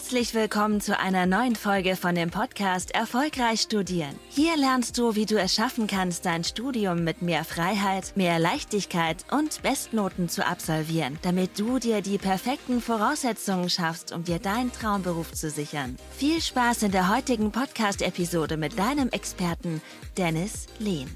Herzlich 0.00 0.32
willkommen 0.32 0.80
zu 0.80 0.98
einer 0.98 1.26
neuen 1.26 1.54
Folge 1.54 1.94
von 1.94 2.14
dem 2.14 2.30
Podcast 2.30 2.94
Erfolgreich 2.94 3.60
Studieren. 3.60 4.18
Hier 4.30 4.56
lernst 4.56 4.96
du, 4.96 5.14
wie 5.14 5.26
du 5.26 5.38
es 5.38 5.54
schaffen 5.54 5.86
kannst, 5.86 6.24
dein 6.24 6.42
Studium 6.42 7.04
mit 7.04 7.20
mehr 7.20 7.44
Freiheit, 7.44 8.16
mehr 8.16 8.38
Leichtigkeit 8.38 9.26
und 9.30 9.62
Bestnoten 9.62 10.30
zu 10.30 10.44
absolvieren, 10.44 11.18
damit 11.20 11.58
du 11.58 11.78
dir 11.78 12.00
die 12.00 12.16
perfekten 12.16 12.80
Voraussetzungen 12.80 13.68
schaffst, 13.68 14.10
um 14.10 14.24
dir 14.24 14.38
deinen 14.38 14.72
Traumberuf 14.72 15.32
zu 15.32 15.50
sichern. 15.50 15.96
Viel 16.16 16.40
Spaß 16.40 16.84
in 16.84 16.92
der 16.92 17.14
heutigen 17.14 17.52
Podcast-Episode 17.52 18.56
mit 18.56 18.78
deinem 18.78 19.10
Experten 19.10 19.82
Dennis 20.16 20.66
Lehn. 20.78 21.14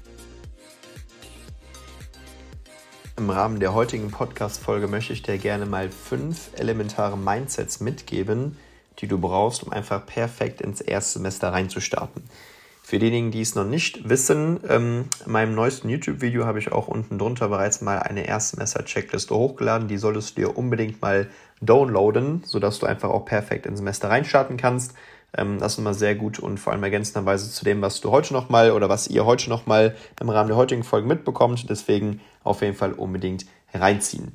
Im 3.17 3.29
Rahmen 3.29 3.59
der 3.59 3.73
heutigen 3.73 4.11
Podcast-Folge 4.11 4.87
möchte 4.87 5.13
ich 5.13 5.23
dir 5.23 5.39
gerne 5.39 5.65
mal 5.65 5.89
fünf 5.89 6.51
elementare 6.55 7.17
Mindsets 7.17 7.79
mitgeben, 7.79 8.57
die 8.99 9.07
du 9.07 9.17
brauchst, 9.17 9.63
um 9.63 9.71
einfach 9.71 10.05
perfekt 10.05 10.61
ins 10.61 10.81
erste 10.81 11.19
Semester 11.19 11.53
reinzustarten. 11.53 12.23
Für 12.87 12.99
diejenigen, 12.99 13.31
die 13.31 13.41
es 13.41 13.55
noch 13.55 13.65
nicht 13.65 14.07
wissen, 14.07 14.59
ähm, 14.69 15.05
in 15.25 15.31
meinem 15.31 15.55
neuesten 15.55 15.89
YouTube-Video 15.89 16.45
habe 16.45 16.59
ich 16.59 16.71
auch 16.71 16.87
unten 16.87 17.17
drunter 17.17 17.49
bereits 17.49 17.81
mal 17.81 17.97
eine 17.97 18.27
Erstsemester-Checkliste 18.27 19.33
hochgeladen. 19.33 19.87
Die 19.87 19.97
solltest 19.97 20.37
du 20.37 20.41
dir 20.41 20.55
unbedingt 20.55 21.01
mal 21.01 21.27
downloaden, 21.61 22.43
sodass 22.45 22.77
du 22.77 22.85
einfach 22.85 23.09
auch 23.09 23.25
perfekt 23.25 23.65
ins 23.65 23.79
Semester 23.79 24.11
reinstarten 24.11 24.57
kannst. 24.57 24.93
Ähm, 25.35 25.57
das 25.57 25.73
ist 25.73 25.79
immer 25.79 25.95
sehr 25.95 26.13
gut 26.13 26.37
und 26.37 26.59
vor 26.59 26.73
allem 26.73 26.83
ergänzenderweise 26.83 27.49
zu 27.49 27.65
dem, 27.65 27.81
was 27.81 28.01
du 28.01 28.11
heute 28.11 28.33
nochmal 28.33 28.69
oder 28.69 28.87
was 28.87 29.07
ihr 29.07 29.25
heute 29.25 29.49
nochmal 29.49 29.95
im 30.21 30.29
Rahmen 30.29 30.49
der 30.49 30.57
heutigen 30.57 30.83
Folge 30.83 31.07
mitbekommt. 31.07 31.67
Deswegen 31.67 32.21
auf 32.43 32.61
jeden 32.61 32.75
Fall 32.75 32.93
unbedingt 32.93 33.47
reinziehen. 33.73 34.33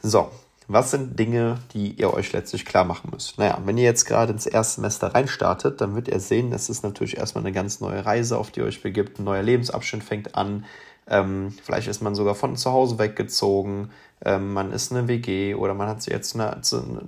So, 0.00 0.30
was 0.68 0.90
sind 0.90 1.18
Dinge, 1.18 1.58
die 1.72 1.92
ihr 1.92 2.12
euch 2.12 2.32
letztlich 2.32 2.66
klar 2.66 2.84
machen 2.84 3.10
müsst? 3.10 3.38
Naja, 3.38 3.58
wenn 3.64 3.78
ihr 3.78 3.84
jetzt 3.84 4.04
gerade 4.04 4.32
ins 4.32 4.46
erste 4.46 4.76
Semester 4.76 5.14
reinstartet, 5.14 5.80
dann 5.80 5.94
wird 5.94 6.08
ihr 6.08 6.20
sehen, 6.20 6.50
das 6.50 6.68
ist 6.68 6.82
natürlich 6.82 7.16
erstmal 7.16 7.42
eine 7.42 7.52
ganz 7.52 7.80
neue 7.80 8.04
Reise, 8.04 8.36
auf 8.36 8.50
die 8.50 8.60
ihr 8.60 8.66
euch 8.66 8.82
begibt. 8.82 9.18
Ein 9.18 9.24
neuer 9.24 9.42
Lebensabschnitt 9.42 10.04
fängt 10.04 10.34
an. 10.34 10.66
Ähm, 11.08 11.54
vielleicht 11.64 11.88
ist 11.88 12.02
man 12.02 12.14
sogar 12.14 12.34
von 12.34 12.54
zu 12.56 12.70
Hause 12.70 12.98
weggezogen. 12.98 13.90
Ähm, 14.22 14.52
man 14.52 14.70
ist 14.70 14.92
eine 14.92 15.08
WG 15.08 15.54
oder 15.54 15.72
man 15.72 15.88
hat 15.88 16.02
sich 16.02 16.12
jetzt 16.12 16.34
eine, 16.34 16.60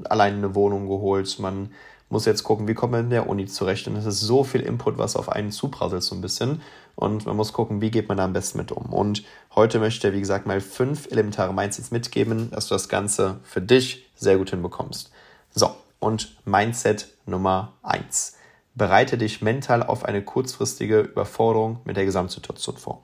alleine 0.09 0.39
eine 0.39 0.55
Wohnung 0.55 0.89
geholt. 0.89 1.39
Man 1.39 1.71
muss 2.09 2.25
jetzt 2.25 2.45
gucken, 2.45 2.67
wie 2.67 2.75
kommt 2.75 2.93
man 2.93 3.05
in 3.05 3.11
der 3.11 3.29
Uni 3.29 3.45
zurecht. 3.45 3.87
Und 3.89 3.97
es 3.97 4.07
ist 4.07 4.21
so 4.21 4.43
viel 4.43 4.63
Input, 4.63 4.97
was 4.97 5.17
auf 5.17 5.29
einen 5.29 5.53
zuprasselt 5.53 6.03
so 6.03 6.15
ein 6.15 6.23
bisschen. 6.23 6.63
Und 7.01 7.25
man 7.25 7.37
muss 7.37 7.55
gucken, 7.55 7.81
wie 7.81 7.91
geht 7.91 8.09
man 8.09 8.19
da 8.19 8.25
am 8.25 8.35
besten 8.35 8.59
mit 8.59 8.73
um. 8.73 8.93
Und 8.93 9.25
heute 9.55 9.79
möchte 9.79 9.97
ich 9.97 10.13
dir, 10.13 10.17
wie 10.17 10.21
gesagt, 10.21 10.47
mal 10.47 10.61
fünf 10.61 11.11
elementare 11.11 11.55
Mindsets 11.55 11.91
mitgeben, 11.91 12.51
dass 12.51 12.69
du 12.69 12.75
das 12.75 12.91
Ganze 12.91 13.41
für 13.43 13.63
dich 13.63 14.11
sehr 14.17 14.37
gut 14.37 14.51
hinbekommst. 14.51 15.11
So, 15.55 15.75
und 15.99 16.37
Mindset 16.45 17.09
Nummer 17.25 17.73
eins: 17.83 18.37
Bereite 18.75 19.17
dich 19.17 19.41
mental 19.41 19.83
auf 19.83 20.05
eine 20.05 20.23
kurzfristige 20.23 21.01
Überforderung 21.01 21.81
mit 21.85 21.97
der 21.97 22.05
Gesamtsituation 22.05 22.77
vor. 22.77 23.03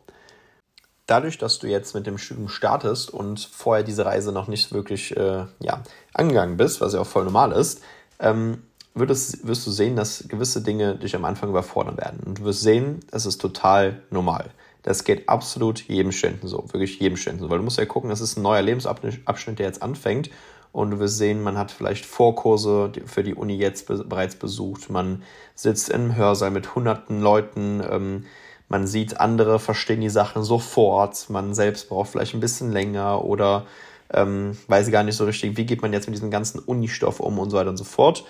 Dadurch, 1.06 1.38
dass 1.38 1.58
du 1.58 1.66
jetzt 1.66 1.94
mit 1.94 2.06
dem 2.06 2.18
Studium 2.18 2.48
startest 2.48 3.10
und 3.10 3.40
vorher 3.40 3.82
diese 3.82 4.04
Reise 4.04 4.30
noch 4.30 4.48
nicht 4.48 4.72
wirklich 4.72 5.16
äh, 5.16 5.46
ja, 5.60 5.82
angegangen 6.12 6.58
bist, 6.58 6.82
was 6.82 6.92
ja 6.92 7.00
auch 7.00 7.06
voll 7.06 7.24
normal 7.24 7.52
ist, 7.52 7.80
ähm, 8.18 8.62
würdest, 8.96 9.46
wirst 9.46 9.66
du 9.66 9.70
sehen, 9.70 9.94
dass 9.94 10.24
gewisse 10.28 10.62
Dinge 10.62 10.96
dich 10.96 11.14
am 11.14 11.24
Anfang 11.24 11.50
überfordern 11.50 11.96
werden. 11.96 12.20
Und 12.24 12.40
du 12.40 12.44
wirst 12.44 12.62
sehen, 12.62 13.00
es 13.12 13.26
ist 13.26 13.38
total 13.38 14.02
normal. 14.10 14.50
Das 14.82 15.04
geht 15.04 15.28
absolut 15.28 15.80
jedem 15.80 16.12
Studenten 16.12 16.48
so, 16.48 16.64
wirklich 16.72 16.98
jedem 16.98 17.16
Studenten 17.16 17.44
so. 17.44 17.50
Weil 17.50 17.58
du 17.58 17.64
musst 17.64 17.78
ja 17.78 17.86
gucken, 17.86 18.10
das 18.10 18.20
ist 18.20 18.36
ein 18.36 18.42
neuer 18.42 18.62
Lebensabschnitt, 18.62 19.58
der 19.58 19.66
jetzt 19.66 19.82
anfängt. 19.82 20.30
Und 20.72 20.90
du 20.90 20.98
wirst 20.98 21.18
sehen, 21.18 21.42
man 21.42 21.56
hat 21.56 21.70
vielleicht 21.70 22.04
Vorkurse 22.04 22.92
für 23.06 23.22
die 23.22 23.34
Uni 23.34 23.56
jetzt 23.56 23.86
bereits 23.86 24.36
besucht. 24.36 24.90
Man 24.90 25.22
sitzt 25.54 25.88
im 25.88 26.14
Hörsaal 26.16 26.50
mit 26.50 26.74
hunderten 26.74 27.20
Leuten. 27.20 27.82
Ähm, 27.88 28.24
man 28.68 28.86
sieht, 28.86 29.20
andere 29.20 29.58
verstehen 29.58 30.00
die 30.00 30.08
Sachen 30.08 30.42
sofort. 30.42 31.30
Man 31.30 31.54
selbst 31.54 31.88
braucht 31.88 32.10
vielleicht 32.10 32.34
ein 32.34 32.40
bisschen 32.40 32.72
länger 32.72 33.24
oder 33.24 33.66
ähm, 34.12 34.56
weiß 34.68 34.90
gar 34.90 35.02
nicht 35.02 35.16
so 35.16 35.24
richtig, 35.24 35.56
wie 35.56 35.66
geht 35.66 35.82
man 35.82 35.92
jetzt 35.92 36.06
mit 36.06 36.14
diesem 36.14 36.30
ganzen 36.30 36.58
Unistoff 36.58 37.20
um 37.20 37.38
und 37.38 37.50
so 37.50 37.56
weiter 37.56 37.70
und 37.70 37.76
so 37.76 37.84
fort. 37.84 38.24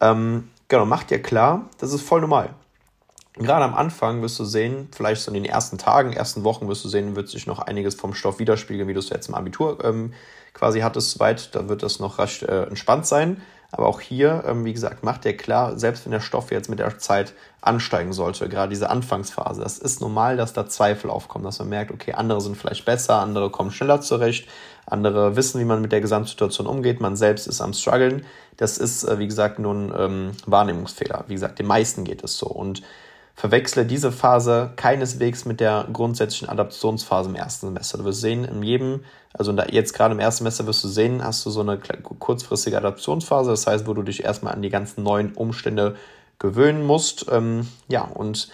Ähm, 0.00 0.48
genau, 0.68 0.86
mach 0.86 1.04
dir 1.04 1.20
klar, 1.20 1.68
das 1.78 1.92
ist 1.92 2.02
voll 2.02 2.20
normal. 2.20 2.54
Gerade 3.38 3.64
am 3.64 3.74
Anfang 3.74 4.22
wirst 4.22 4.38
du 4.38 4.44
sehen, 4.44 4.88
vielleicht 4.92 5.20
so 5.20 5.30
in 5.30 5.34
den 5.34 5.44
ersten 5.44 5.76
Tagen, 5.76 6.14
ersten 6.14 6.42
Wochen 6.42 6.68
wirst 6.68 6.84
du 6.84 6.88
sehen, 6.88 7.16
wird 7.16 7.28
sich 7.28 7.46
noch 7.46 7.58
einiges 7.58 7.94
vom 7.94 8.14
Stoff 8.14 8.38
widerspiegeln, 8.38 8.88
wie 8.88 8.94
du 8.94 8.98
es 8.98 9.10
jetzt 9.10 9.28
im 9.28 9.34
Abitur 9.34 9.84
ähm, 9.84 10.14
quasi 10.54 10.80
hattest, 10.80 11.10
soweit, 11.10 11.54
da 11.54 11.68
wird 11.68 11.82
das 11.82 12.00
noch 12.00 12.18
rasch 12.18 12.42
äh, 12.42 12.62
entspannt 12.62 13.06
sein. 13.06 13.42
Aber 13.76 13.88
auch 13.88 14.00
hier, 14.00 14.44
ähm, 14.46 14.64
wie 14.64 14.72
gesagt, 14.72 15.04
macht 15.04 15.24
dir 15.24 15.36
klar, 15.36 15.78
selbst 15.78 16.04
wenn 16.06 16.12
der 16.12 16.20
Stoff 16.20 16.50
jetzt 16.50 16.70
mit 16.70 16.78
der 16.78 16.98
Zeit 16.98 17.34
ansteigen 17.60 18.12
sollte, 18.12 18.48
gerade 18.48 18.70
diese 18.70 18.88
Anfangsphase, 18.88 19.60
das 19.62 19.78
ist 19.78 20.00
normal, 20.00 20.36
dass 20.36 20.52
da 20.52 20.66
Zweifel 20.66 21.10
aufkommen, 21.10 21.44
dass 21.44 21.58
man 21.58 21.68
merkt, 21.68 21.90
okay, 21.90 22.12
andere 22.12 22.40
sind 22.40 22.56
vielleicht 22.56 22.84
besser, 22.84 23.20
andere 23.20 23.50
kommen 23.50 23.70
schneller 23.70 24.00
zurecht, 24.00 24.48
andere 24.86 25.36
wissen, 25.36 25.60
wie 25.60 25.64
man 25.64 25.82
mit 25.82 25.92
der 25.92 26.00
Gesamtsituation 26.00 26.66
umgeht, 26.66 27.00
man 27.00 27.16
selbst 27.16 27.46
ist 27.46 27.60
am 27.60 27.74
struggeln. 27.74 28.24
Das 28.56 28.78
ist, 28.78 29.04
äh, 29.04 29.18
wie 29.18 29.26
gesagt, 29.26 29.58
nur 29.58 29.74
ein 29.74 29.92
ähm, 29.96 30.30
Wahrnehmungsfehler. 30.46 31.24
Wie 31.26 31.34
gesagt, 31.34 31.58
den 31.58 31.66
meisten 31.66 32.04
geht 32.04 32.24
es 32.24 32.38
so. 32.38 32.46
Und 32.46 32.82
verwechsle 33.36 33.84
diese 33.84 34.10
Phase 34.10 34.72
keineswegs 34.76 35.44
mit 35.44 35.60
der 35.60 35.86
grundsätzlichen 35.92 36.48
Adaptionsphase 36.48 37.28
im 37.28 37.36
ersten 37.36 37.66
Semester. 37.66 37.98
Du 37.98 38.04
wirst 38.04 38.22
sehen, 38.22 38.44
in 38.44 38.62
jedem, 38.62 39.04
also 39.34 39.52
jetzt 39.52 39.92
gerade 39.92 40.14
im 40.14 40.20
ersten 40.20 40.38
Semester 40.38 40.66
wirst 40.66 40.82
du 40.82 40.88
sehen, 40.88 41.22
hast 41.22 41.44
du 41.44 41.50
so 41.50 41.60
eine 41.60 41.78
kurzfristige 41.78 42.78
Adaptionsphase, 42.78 43.50
das 43.50 43.66
heißt, 43.66 43.86
wo 43.86 43.92
du 43.92 44.02
dich 44.02 44.24
erstmal 44.24 44.54
an 44.54 44.62
die 44.62 44.70
ganzen 44.70 45.02
neuen 45.02 45.34
Umstände 45.34 45.96
gewöhnen 46.38 46.84
musst. 46.84 47.26
Ähm, 47.30 47.68
ja, 47.88 48.02
und 48.02 48.48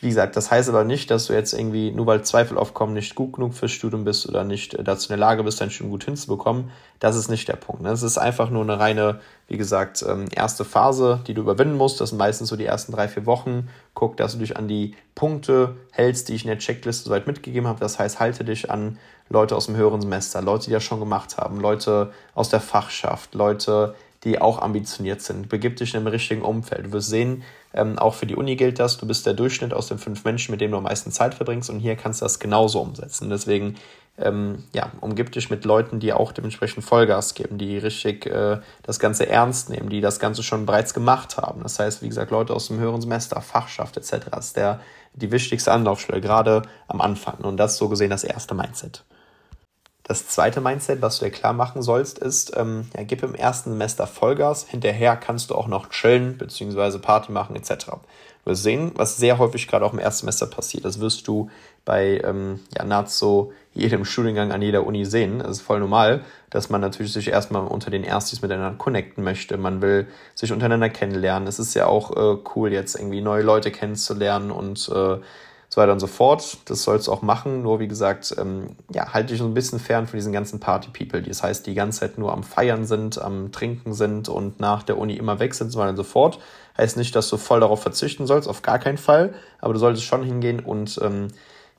wie 0.00 0.08
gesagt, 0.08 0.36
das 0.36 0.50
heißt 0.50 0.68
aber 0.68 0.84
nicht, 0.84 1.10
dass 1.10 1.26
du 1.26 1.32
jetzt 1.32 1.52
irgendwie, 1.52 1.90
nur 1.90 2.06
weil 2.06 2.22
Zweifel 2.22 2.56
aufkommen, 2.56 2.94
nicht 2.94 3.16
gut 3.16 3.32
genug 3.32 3.54
fürs 3.54 3.72
Studium 3.72 4.04
bist 4.04 4.28
oder 4.28 4.44
nicht 4.44 4.74
äh, 4.74 4.84
dazu 4.84 5.06
in 5.12 5.18
der 5.18 5.26
Lage 5.26 5.42
bist, 5.42 5.60
dein 5.60 5.70
Studium 5.70 5.90
gut 5.90 6.04
hinzubekommen. 6.04 6.70
Das 7.00 7.16
ist 7.16 7.28
nicht 7.28 7.48
der 7.48 7.56
Punkt. 7.56 7.82
Ne? 7.82 7.90
Es 7.90 8.02
ist 8.02 8.16
einfach 8.16 8.50
nur 8.50 8.62
eine 8.62 8.78
reine, 8.78 9.20
wie 9.48 9.56
gesagt, 9.56 10.04
ähm, 10.08 10.26
erste 10.32 10.64
Phase, 10.64 11.20
die 11.26 11.34
du 11.34 11.42
überwinden 11.42 11.76
musst. 11.76 12.00
Das 12.00 12.10
sind 12.10 12.18
meistens 12.18 12.48
so 12.48 12.56
die 12.56 12.66
ersten 12.66 12.92
drei, 12.92 13.08
vier 13.08 13.26
Wochen. 13.26 13.68
Guck, 13.94 14.16
dass 14.16 14.32
du 14.32 14.38
dich 14.38 14.56
an 14.56 14.68
die 14.68 14.94
Punkte 15.16 15.76
hältst, 15.90 16.28
die 16.28 16.34
ich 16.34 16.44
in 16.44 16.48
der 16.48 16.58
Checkliste 16.58 17.04
soweit 17.04 17.26
mitgegeben 17.26 17.68
habe. 17.68 17.80
Das 17.80 17.98
heißt, 17.98 18.20
halte 18.20 18.44
dich 18.44 18.70
an 18.70 18.98
Leute 19.28 19.56
aus 19.56 19.66
dem 19.66 19.76
höheren 19.76 20.00
Semester, 20.00 20.40
Leute, 20.42 20.66
die 20.66 20.72
das 20.72 20.84
schon 20.84 21.00
gemacht 21.00 21.36
haben, 21.36 21.60
Leute 21.60 22.12
aus 22.34 22.48
der 22.48 22.60
Fachschaft, 22.60 23.34
Leute, 23.34 23.94
die 24.24 24.40
auch 24.40 24.60
ambitioniert 24.60 25.22
sind. 25.22 25.48
Begib 25.48 25.76
dich 25.76 25.94
in 25.94 26.00
einem 26.00 26.08
richtigen 26.08 26.42
Umfeld. 26.42 26.86
Du 26.86 26.92
wirst 26.92 27.08
sehen, 27.08 27.42
ähm, 27.74 27.98
auch 27.98 28.14
für 28.14 28.26
die 28.26 28.36
Uni 28.36 28.56
gilt 28.56 28.78
das. 28.78 28.96
Du 28.96 29.06
bist 29.06 29.26
der 29.26 29.34
Durchschnitt 29.34 29.74
aus 29.74 29.88
den 29.88 29.98
fünf 29.98 30.24
Menschen, 30.24 30.52
mit 30.52 30.60
denen 30.60 30.72
du 30.72 30.78
am 30.78 30.84
meisten 30.84 31.12
Zeit 31.12 31.34
verbringst. 31.34 31.70
Und 31.70 31.80
hier 31.80 31.96
kannst 31.96 32.20
du 32.20 32.24
das 32.24 32.38
genauso 32.38 32.80
umsetzen. 32.80 33.28
Deswegen, 33.28 33.76
ähm, 34.18 34.64
ja, 34.72 34.90
umgib 35.00 35.32
dich 35.32 35.50
mit 35.50 35.64
Leuten, 35.64 36.00
die 36.00 36.12
auch 36.12 36.32
dementsprechend 36.32 36.84
Vollgas 36.84 37.34
geben, 37.34 37.58
die 37.58 37.78
richtig 37.78 38.26
äh, 38.26 38.60
das 38.82 38.98
Ganze 38.98 39.28
ernst 39.28 39.70
nehmen, 39.70 39.90
die 39.90 40.00
das 40.00 40.18
Ganze 40.18 40.42
schon 40.42 40.66
bereits 40.66 40.94
gemacht 40.94 41.36
haben. 41.36 41.62
Das 41.62 41.78
heißt, 41.78 42.02
wie 42.02 42.08
gesagt, 42.08 42.30
Leute 42.30 42.54
aus 42.54 42.68
dem 42.68 42.78
höheren 42.78 43.00
Semester, 43.00 43.40
Fachschaft 43.40 43.96
etc. 43.96 44.28
Ist 44.38 44.56
der, 44.56 44.80
die 45.12 45.30
wichtigste 45.30 45.72
Anlaufstelle, 45.72 46.20
gerade 46.20 46.62
am 46.86 47.00
Anfang. 47.00 47.38
Und 47.38 47.58
das 47.58 47.72
ist 47.72 47.78
so 47.78 47.88
gesehen 47.88 48.10
das 48.10 48.24
erste 48.24 48.54
Mindset. 48.54 49.04
Das 50.08 50.26
zweite 50.26 50.62
Mindset, 50.62 51.02
was 51.02 51.18
du 51.18 51.26
dir 51.26 51.30
klar 51.30 51.52
machen 51.52 51.82
sollst, 51.82 52.18
ist, 52.18 52.56
ähm, 52.56 52.88
ja, 52.96 53.02
gib 53.04 53.22
im 53.22 53.34
ersten 53.34 53.70
Semester 53.70 54.06
Vollgas, 54.06 54.66
hinterher 54.66 55.16
kannst 55.16 55.50
du 55.50 55.54
auch 55.54 55.68
noch 55.68 55.90
chillen, 55.90 56.38
beziehungsweise 56.38 56.98
Party 56.98 57.30
machen, 57.30 57.54
etc. 57.54 57.88
Wir 58.46 58.54
sehen, 58.54 58.92
was 58.94 59.18
sehr 59.18 59.36
häufig 59.36 59.68
gerade 59.68 59.84
auch 59.84 59.92
im 59.92 59.98
ersten 59.98 60.20
Semester 60.20 60.46
passiert. 60.46 60.86
Das 60.86 61.00
wirst 61.00 61.28
du 61.28 61.50
bei 61.84 62.22
ähm, 62.24 62.60
ja, 62.74 62.84
nahezu 62.84 63.52
jedem 63.74 64.06
Studiengang 64.06 64.50
an 64.50 64.62
jeder 64.62 64.86
Uni 64.86 65.04
sehen. 65.04 65.42
Es 65.42 65.58
ist 65.58 65.60
voll 65.60 65.80
normal, 65.80 66.24
dass 66.48 66.70
man 66.70 66.80
natürlich 66.80 67.12
sich 67.12 67.28
erstmal 67.28 67.66
unter 67.66 67.90
den 67.90 68.02
Erstis 68.02 68.40
miteinander 68.40 68.78
connecten 68.78 69.22
möchte. 69.22 69.58
Man 69.58 69.82
will 69.82 70.06
sich 70.34 70.52
untereinander 70.52 70.88
kennenlernen. 70.88 71.46
Es 71.46 71.58
ist 71.58 71.74
ja 71.74 71.84
auch 71.84 72.16
äh, 72.16 72.38
cool, 72.56 72.72
jetzt 72.72 72.94
irgendwie 72.94 73.20
neue 73.20 73.42
Leute 73.42 73.70
kennenzulernen 73.70 74.50
und 74.50 74.88
äh, 74.88 75.18
so 75.68 75.80
weiter 75.80 75.92
und 75.92 76.00
so 76.00 76.06
fort. 76.06 76.58
Das 76.64 76.82
sollst 76.82 77.08
du 77.08 77.12
auch 77.12 77.22
machen. 77.22 77.62
Nur 77.62 77.78
wie 77.78 77.88
gesagt, 77.88 78.34
ähm, 78.38 78.76
ja, 78.92 79.12
halte 79.12 79.28
dich 79.28 79.38
so 79.38 79.44
ein 79.44 79.54
bisschen 79.54 79.78
fern 79.78 80.06
von 80.06 80.16
diesen 80.16 80.32
ganzen 80.32 80.60
Party-People. 80.60 81.22
Das 81.22 81.42
heißt, 81.42 81.66
die 81.66 81.74
ganze 81.74 82.00
Zeit 82.00 82.18
nur 82.18 82.32
am 82.32 82.42
Feiern 82.42 82.86
sind, 82.86 83.20
am 83.20 83.52
Trinken 83.52 83.92
sind 83.92 84.28
und 84.28 84.60
nach 84.60 84.82
der 84.82 84.98
Uni 84.98 85.14
immer 85.14 85.40
weg 85.40 85.54
sind, 85.54 85.70
so 85.70 85.78
weiter 85.78 85.90
und 85.90 85.96
so 85.96 86.04
fort. 86.04 86.38
Heißt 86.76 86.96
nicht, 86.96 87.14
dass 87.14 87.28
du 87.28 87.36
voll 87.36 87.60
darauf 87.60 87.82
verzichten 87.82 88.26
sollst, 88.26 88.48
auf 88.48 88.62
gar 88.62 88.78
keinen 88.78 88.98
Fall. 88.98 89.34
Aber 89.60 89.74
du 89.74 89.78
solltest 89.78 90.04
schon 90.04 90.22
hingehen 90.22 90.60
und 90.60 90.98
ähm, 91.02 91.28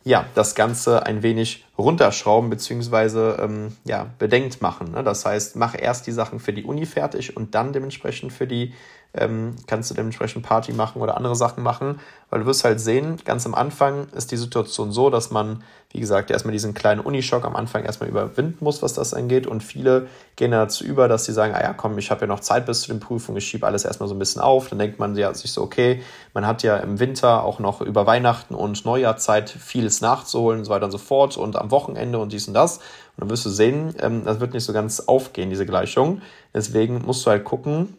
ja, 0.03 0.25
das 0.33 0.55
Ganze 0.55 1.05
ein 1.05 1.23
wenig 1.23 1.65
runterschrauben 1.77 2.49
beziehungsweise 2.49 3.37
ähm, 3.41 3.75
ja, 3.85 4.07
bedenkt 4.17 4.61
machen. 4.61 4.91
Ne? 4.91 5.03
Das 5.03 5.25
heißt, 5.25 5.55
mach 5.55 5.75
erst 5.77 6.07
die 6.07 6.11
Sachen 6.11 6.39
für 6.39 6.53
die 6.53 6.63
Uni 6.63 6.85
fertig 6.85 7.35
und 7.35 7.53
dann 7.55 7.73
dementsprechend 7.73 8.31
für 8.31 8.47
die 8.47 8.73
ähm, 9.13 9.55
kannst 9.65 9.89
du 9.89 9.95
dementsprechend 9.95 10.45
Party 10.45 10.71
machen 10.71 11.01
oder 11.01 11.17
andere 11.17 11.35
Sachen 11.35 11.63
machen, 11.63 11.99
weil 12.29 12.41
du 12.41 12.45
wirst 12.45 12.63
halt 12.63 12.79
sehen, 12.79 13.17
ganz 13.25 13.45
am 13.47 13.55
Anfang 13.55 14.07
ist 14.15 14.31
die 14.31 14.37
Situation 14.37 14.91
so, 14.91 15.09
dass 15.09 15.31
man, 15.31 15.63
wie 15.91 15.99
gesagt, 15.99 16.29
erstmal 16.29 16.51
diesen 16.51 16.75
kleinen 16.75 17.01
Unischock 17.01 17.43
am 17.43 17.55
Anfang 17.55 17.85
erstmal 17.85 18.07
überwinden 18.07 18.63
muss, 18.63 18.83
was 18.83 18.93
das 18.93 19.15
angeht. 19.15 19.47
Und 19.47 19.63
viele 19.63 20.07
gehen 20.35 20.51
dazu 20.51 20.83
über, 20.83 21.07
dass 21.07 21.25
sie 21.25 21.33
sagen, 21.33 21.55
ah 21.55 21.61
ja, 21.61 21.73
komm, 21.73 21.97
ich 21.97 22.11
habe 22.11 22.21
ja 22.21 22.27
noch 22.27 22.41
Zeit 22.41 22.67
bis 22.67 22.81
zu 22.81 22.89
den 22.89 22.99
Prüfungen, 22.99 23.39
ich 23.39 23.47
schiebe 23.47 23.65
alles 23.65 23.83
erstmal 23.83 24.07
so 24.07 24.13
ein 24.13 24.19
bisschen 24.19 24.43
auf, 24.43 24.69
dann 24.69 24.77
denkt 24.77 24.99
man 24.99 25.15
ja 25.15 25.33
sich 25.33 25.51
so, 25.51 25.63
okay, 25.63 26.03
man 26.35 26.45
hat 26.45 26.61
ja 26.61 26.77
im 26.77 26.99
Winter 26.99 27.43
auch 27.43 27.57
noch 27.57 27.81
über 27.81 28.05
Weihnachten 28.05 28.53
und 28.53 28.85
Neujahr 28.85 29.17
Zeit, 29.17 29.49
vieles 29.49 30.01
nachzuholen 30.01 30.59
und 30.59 30.65
so 30.65 30.71
weiter 30.71 30.85
und 30.85 30.91
so 30.91 30.99
fort 30.99 31.35
und 31.35 31.55
am 31.55 31.71
Wochenende 31.71 32.19
und 32.19 32.31
dies 32.31 32.47
und 32.47 32.53
das. 32.53 32.77
Und 32.77 33.21
dann 33.21 33.29
wirst 33.31 33.45
du 33.45 33.49
sehen, 33.49 33.95
ähm, 33.99 34.23
das 34.23 34.39
wird 34.39 34.53
nicht 34.53 34.65
so 34.65 34.73
ganz 34.73 34.99
aufgehen, 34.99 35.49
diese 35.49 35.65
Gleichung, 35.65 36.21
deswegen 36.53 37.01
musst 37.05 37.25
du 37.25 37.31
halt 37.31 37.43
gucken, 37.43 37.97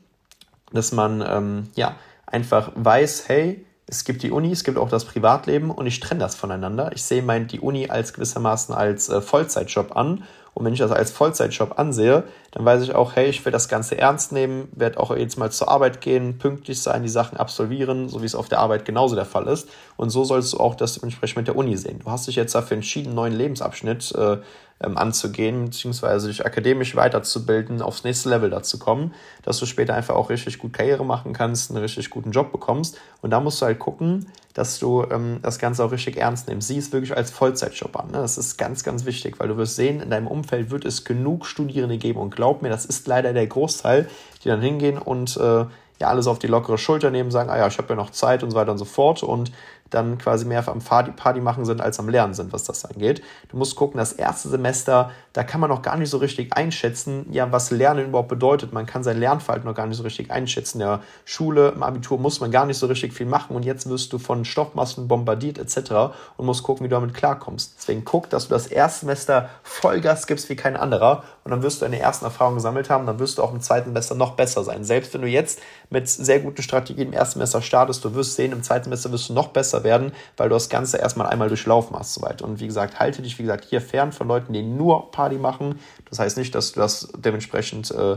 dass 0.73 0.93
man 0.93 1.25
ähm, 1.27 1.69
ja 1.75 1.97
einfach 2.27 2.73
weiß, 2.75 3.29
hey, 3.29 3.65
es 3.87 4.05
gibt 4.05 4.23
die 4.23 4.31
Uni, 4.31 4.53
es 4.53 4.63
gibt 4.63 4.79
auch 4.79 4.89
das 4.89 5.05
Privatleben 5.05 5.71
und 5.71 5.87
ich 5.87 5.99
trenne 5.99 6.21
das 6.21 6.37
voneinander. 6.37 6.93
Ich 6.95 7.03
sehe 7.03 7.23
mein, 7.23 7.49
die 7.49 7.59
Uni 7.59 7.91
als 7.91 8.13
gewissermaßen 8.13 8.75
als 8.75 9.09
äh, 9.09 9.21
Vollzeitjob 9.21 9.97
an 9.97 10.23
und 10.55 10.65
wenn 10.65 10.73
ich 10.73 10.81
das 10.81 10.91
als 10.91 11.11
Vollzeitjob 11.11 11.79
ansehe, 11.79 12.25
dann 12.51 12.65
weiß 12.65 12.83
ich 12.83 12.95
auch, 12.95 13.15
hey, 13.15 13.29
ich 13.29 13.45
will 13.45 13.53
das 13.53 13.69
Ganze 13.69 13.99
ernst 13.99 14.33
nehmen, 14.33 14.69
werde 14.73 14.99
auch 14.99 15.15
jetzt 15.15 15.39
mal 15.39 15.51
zur 15.51 15.69
Arbeit 15.69 16.01
gehen, 16.01 16.39
pünktlich 16.39 16.83
sein, 16.83 17.03
die 17.03 17.09
Sachen 17.09 17.39
absolvieren, 17.39 18.09
so 18.09 18.23
wie 18.23 18.27
es 18.27 18.35
auf 18.35 18.49
der 18.49 18.59
Arbeit 18.59 18.85
genauso 18.85 19.15
der 19.15 19.25
Fall 19.25 19.47
ist. 19.47 19.69
Und 19.97 20.11
so 20.11 20.25
sollst 20.25 20.53
du 20.53 20.59
auch 20.59 20.75
das 20.75 20.95
dementsprechend 20.95 21.37
mit 21.37 21.49
der 21.49 21.57
Uni 21.57 21.77
sehen. 21.77 22.01
Du 22.05 22.11
hast 22.11 22.27
dich 22.27 22.37
jetzt 22.37 22.55
dafür 22.55 22.77
entschieden, 22.77 23.09
einen 23.09 23.17
neuen 23.17 23.33
Lebensabschnitt 23.35 24.13
äh, 24.17 24.39
ähm, 24.83 24.97
anzugehen, 24.97 25.67
beziehungsweise 25.67 26.29
dich 26.29 26.45
akademisch 26.45 26.97
weiterzubilden, 26.97 27.83
aufs 27.83 28.05
nächste 28.05 28.31
Level 28.31 28.51
dazu 28.51 28.79
kommen, 28.79 29.15
dass 29.43 29.59
du 29.59 29.67
später 29.67 29.95
einfach 29.95 30.15
auch 30.15 30.31
richtig 30.31 30.59
gut 30.59 30.73
Karriere 30.73 31.05
machen 31.05 31.33
kannst, 31.33 31.71
einen 31.71 31.81
richtig 31.81 32.11
guten 32.11 32.33
Job 32.33 32.51
bekommst. 32.51 32.99
Und 33.21 33.31
da 33.31 33.41
musst 33.41 33.61
du 33.61 33.67
halt 33.67 33.79
gucken, 33.79 34.27
dass 34.55 34.79
du 34.79 35.05
ähm, 35.11 35.39
das 35.43 35.59
Ganze 35.59 35.85
auch 35.85 35.93
richtig 35.93 36.17
ernst 36.17 36.49
nimmst. 36.49 36.69
Sieh 36.69 36.79
es 36.79 36.93
wirklich 36.93 37.17
als 37.17 37.31
Vollzeitjob 37.31 37.97
an. 37.97 38.09
Ne? 38.09 38.19
Das 38.19 38.39
ist 38.39 38.57
ganz, 38.57 38.83
ganz 38.83 39.05
wichtig, 39.05 39.39
weil 39.39 39.49
du 39.49 39.57
wirst 39.57 39.77
sehen, 39.77 40.01
in 40.01 40.11
deinem 40.11 40.27
Umfeld 40.27 40.71
wird 40.71 40.85
es 40.85 41.05
genug 41.05 41.47
Studierende 41.47 41.99
geben. 41.99 42.19
Und 42.19 42.35
glaub 42.35 42.63
mir, 42.63 42.69
das 42.69 42.85
ist 42.85 43.07
leider 43.07 43.33
der 43.33 43.47
Großteil, 43.47 44.09
die 44.43 44.49
dann 44.49 44.61
hingehen 44.61 44.99
und 44.99 45.37
äh, 45.37 45.67
ja 46.01 46.09
alles 46.09 46.27
auf 46.27 46.39
die 46.39 46.47
lockere 46.47 46.79
Schulter 46.79 47.11
nehmen, 47.11 47.31
sagen, 47.31 47.51
ah 47.51 47.59
ja, 47.59 47.67
ich 47.67 47.79
habe 47.79 47.91
ja 47.91 47.95
noch 47.95 48.11
Zeit 48.11 48.43
und 48.43 48.51
so 48.51 48.57
weiter 48.57 48.73
und 48.73 48.79
so 48.79 48.87
fort. 48.87 49.23
Und 49.23 49.53
dann 49.91 50.19
quasi 50.19 50.45
mehr 50.45 50.67
am 50.69 50.81
Party 50.81 51.41
machen 51.41 51.65
sind 51.65 51.81
als 51.81 51.99
am 51.99 52.09
Lernen 52.09 52.35
sind, 52.35 52.53
was 52.53 52.65
das 52.65 52.85
angeht. 52.85 53.23
Du 53.49 53.57
musst 53.57 53.77
gucken, 53.77 53.99
das 53.99 54.13
erste 54.13 54.49
Semester, 54.49 55.11
da 55.33 55.45
kann 55.45 55.61
man 55.61 55.71
noch 55.71 55.83
gar 55.83 55.97
nicht 55.97 56.11
so 56.11 56.19
richtig 56.19 56.53
einschätzen, 56.55 57.27
ja, 57.31 57.53
was 57.53 57.71
Lernen 57.71 58.07
überhaupt 58.09 58.29
bedeutet. 58.29 58.73
Man 58.73 58.87
kann 58.87 59.05
sein 59.05 59.19
Lernverhalten 59.19 59.69
noch 59.69 59.77
gar 59.77 59.87
nicht 59.87 59.97
so 59.97 60.03
richtig 60.03 60.31
einschätzen. 60.31 60.81
In 60.81 60.87
der 60.87 61.01
Schule, 61.25 61.69
im 61.69 61.83
Abitur 61.83 62.19
muss 62.19 62.41
man 62.41 62.51
gar 62.51 62.67
nicht 62.67 62.79
so 62.79 62.87
richtig 62.87 63.15
viel 63.15 63.27
machen 63.27 63.55
und 63.55 63.65
jetzt 63.65 63.89
wirst 63.89 64.13
du 64.13 64.19
von 64.19 64.45
Stoffmassen 64.45 65.07
bombardiert 65.07 65.59
etc. 65.59 66.13
und 66.37 66.47
musst 66.47 66.65
gucken, 66.65 66.85
wie 66.85 66.89
du 66.89 66.97
damit 66.97 67.15
klarkommst. 67.15 67.75
Deswegen 67.79 68.05
guck, 68.05 68.29
dass 68.31 68.49
du 68.49 68.55
das 68.55 68.67
erste 68.67 69.01
Semester 69.01 69.51
Vollgas 69.63 70.27
gibst 70.27 70.49
wie 70.49 70.57
kein 70.57 70.77
anderer 70.77 71.23
und 71.45 71.53
dann 71.53 71.63
wirst 71.63 71.81
du 71.81 71.85
deine 71.85 72.01
ersten 72.01 72.25
Erfahrungen 72.25 72.57
gesammelt 72.57 72.91
haben, 72.91 73.07
dann 73.07 73.19
wirst 73.19 73.39
du 73.39 73.43
auch 73.43 73.53
im 73.53 73.61
zweiten 73.61 73.91
Semester 73.91 74.15
noch 74.15 74.33
besser 74.33 74.65
sein. 74.65 74.85
Selbst 74.85 75.15
wenn 75.15 75.23
du 75.23 75.29
jetzt 75.29 75.61
mit 75.91 76.09
sehr 76.09 76.41
guten 76.41 76.63
Strategien 76.63 77.09
im 77.09 77.13
ersten 77.13 77.35
Semester 77.35 77.63
startest, 77.63 78.05
du 78.05 78.15
wirst 78.15 78.35
sehen, 78.35 78.53
im 78.53 78.63
zweiten 78.63 78.85
Semester 78.85 79.13
wirst 79.13 79.29
du 79.29 79.33
noch 79.33 79.49
besser 79.49 79.85
werden, 79.85 80.13
weil 80.37 80.49
du 80.49 80.55
das 80.55 80.69
Ganze 80.69 80.99
erstmal 80.99 81.29
einmal 81.29 81.49
durchlaufen 81.49 81.97
hast. 81.97 82.15
Soweit. 82.15 82.43
Und 82.43 82.61
wie 82.61 82.67
gesagt, 82.67 82.99
halte 82.99 83.23
dich, 83.23 83.39
wie 83.39 83.43
gesagt, 83.43 83.65
hier 83.65 83.81
fern 83.81 84.13
von 84.13 84.29
Leuten, 84.29 84.53
die 84.53 84.63
nur 84.63 85.11
Party 85.21 85.37
machen. 85.37 85.79
Das 86.09 86.19
heißt 86.19 86.39
nicht, 86.39 86.55
dass 86.55 86.73
du 86.73 86.81
das 86.81 87.13
dementsprechend 87.15 87.91
äh, 87.91 88.17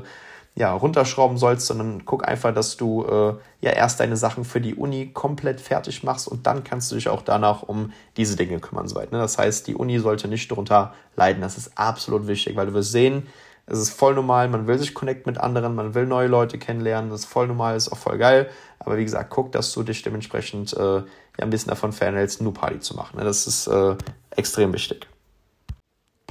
ja, 0.56 0.72
runterschrauben 0.72 1.38
sollst, 1.38 1.66
sondern 1.66 2.06
guck 2.06 2.26
einfach, 2.26 2.54
dass 2.54 2.78
du 2.78 3.04
äh, 3.04 3.34
ja 3.60 3.72
erst 3.72 4.00
deine 4.00 4.16
Sachen 4.16 4.46
für 4.46 4.62
die 4.62 4.76
Uni 4.76 5.10
komplett 5.12 5.60
fertig 5.60 6.04
machst 6.04 6.30
und 6.30 6.48
dann 6.48 6.64
kannst 6.64 6.92
du 6.92 6.96
dich 6.96 7.10
auch 7.10 7.24
danach 7.24 7.64
um 7.64 7.92
diese 8.16 8.38
Dinge 8.38 8.60
kümmern. 8.60 8.88
Soweit, 8.88 9.12
ne? 9.12 9.18
Das 9.18 9.38
heißt, 9.38 9.68
die 9.68 9.76
Uni 9.76 10.00
sollte 10.00 10.30
nicht 10.30 10.50
darunter 10.50 10.94
leiden. 11.18 11.42
Das 11.42 11.58
ist 11.58 11.72
absolut 11.76 12.28
wichtig, 12.28 12.56
weil 12.56 12.68
du 12.68 12.74
wirst 12.74 12.92
sehen, 12.94 13.28
es 13.66 13.80
ist 13.80 13.92
voll 13.92 14.14
normal, 14.14 14.48
man 14.48 14.68
will 14.68 14.78
sich 14.78 14.94
connecten 14.94 15.32
mit 15.32 15.42
anderen, 15.42 15.76
man 15.76 15.94
will 15.94 16.06
neue 16.06 16.28
Leute 16.28 16.58
kennenlernen, 16.58 17.10
das 17.10 17.22
ist 17.22 17.26
voll 17.26 17.48
normal, 17.48 17.76
ist 17.76 17.92
auch 17.92 17.98
voll 17.98 18.18
geil. 18.18 18.50
Aber 18.80 18.98
wie 18.98 19.04
gesagt, 19.04 19.30
guck, 19.30 19.52
dass 19.52 19.74
du 19.74 19.84
dich 19.84 20.02
dementsprechend 20.04 20.74
äh, 20.74 20.98
ja, 20.98 21.04
ein 21.40 21.50
bisschen 21.50 21.70
davon 21.70 21.94
fernhältst, 21.94 22.42
nur 22.42 22.54
Party 22.54 22.80
zu 22.80 22.96
machen. 22.96 23.18
Ne? 23.18 23.24
Das 23.26 23.48
ist 23.48 23.68
äh, 23.68 23.96
extrem 24.36 24.72
wichtig. 24.74 25.08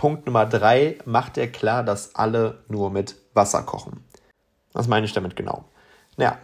Punkt 0.03 0.27
Nummer 0.27 0.47
drei, 0.47 0.99
macht 1.05 1.37
dir 1.37 1.47
klar, 1.47 1.85
dass 1.85 2.17
alle 2.17 2.65
nur 2.67 2.91
mit 2.91 3.15
Wasser 3.35 3.63
kochen. 3.63 4.03
Was 4.73 4.89
meine 4.89 5.07
ich 5.07 5.13
damit 5.13 5.37
genau? 5.37 5.65
Naja, 6.17 6.39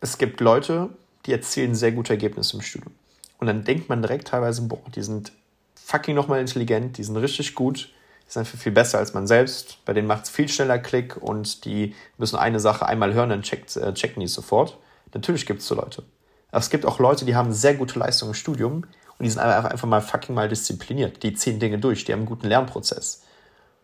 es 0.00 0.16
gibt 0.16 0.40
Leute, 0.40 0.88
die 1.26 1.32
erzielen 1.32 1.74
sehr 1.74 1.92
gute 1.92 2.14
Ergebnisse 2.14 2.56
im 2.56 2.62
Studium. 2.62 2.94
Und 3.36 3.48
dann 3.48 3.64
denkt 3.64 3.90
man 3.90 4.00
direkt 4.00 4.28
teilweise, 4.28 4.62
boah, 4.62 4.80
die 4.94 5.02
sind 5.02 5.30
fucking 5.74 6.14
nochmal 6.14 6.40
intelligent, 6.40 6.96
die 6.96 7.04
sind 7.04 7.18
richtig 7.18 7.54
gut, 7.54 7.90
die 8.26 8.32
sind 8.32 8.48
viel 8.48 8.72
besser 8.72 8.96
als 8.96 9.12
man 9.12 9.26
selbst. 9.26 9.84
Bei 9.84 9.92
denen 9.92 10.08
macht 10.08 10.24
es 10.24 10.30
viel 10.30 10.48
schneller 10.48 10.78
Klick 10.78 11.18
und 11.18 11.66
die 11.66 11.94
müssen 12.16 12.36
eine 12.36 12.60
Sache 12.60 12.86
einmal 12.86 13.12
hören, 13.12 13.28
dann 13.28 13.42
checkt, 13.42 13.76
äh, 13.76 13.92
checken 13.92 14.20
die 14.20 14.26
sofort. 14.26 14.78
Natürlich 15.12 15.44
gibt 15.44 15.60
es 15.60 15.66
so 15.66 15.74
Leute. 15.74 16.02
Aber 16.50 16.60
es 16.60 16.70
gibt 16.70 16.86
auch 16.86 16.98
Leute, 16.98 17.26
die 17.26 17.36
haben 17.36 17.52
sehr 17.52 17.74
gute 17.74 17.98
Leistungen 17.98 18.30
im 18.30 18.36
Studium 18.36 18.86
und 19.22 19.26
die 19.26 19.30
sind 19.30 19.40
einfach, 19.40 19.70
einfach 19.70 19.86
mal 19.86 20.00
fucking 20.00 20.34
mal 20.34 20.48
diszipliniert. 20.48 21.22
Die 21.22 21.32
ziehen 21.32 21.60
Dinge 21.60 21.78
durch, 21.78 22.04
die 22.04 22.12
haben 22.12 22.22
einen 22.22 22.28
guten 22.28 22.48
Lernprozess. 22.48 23.22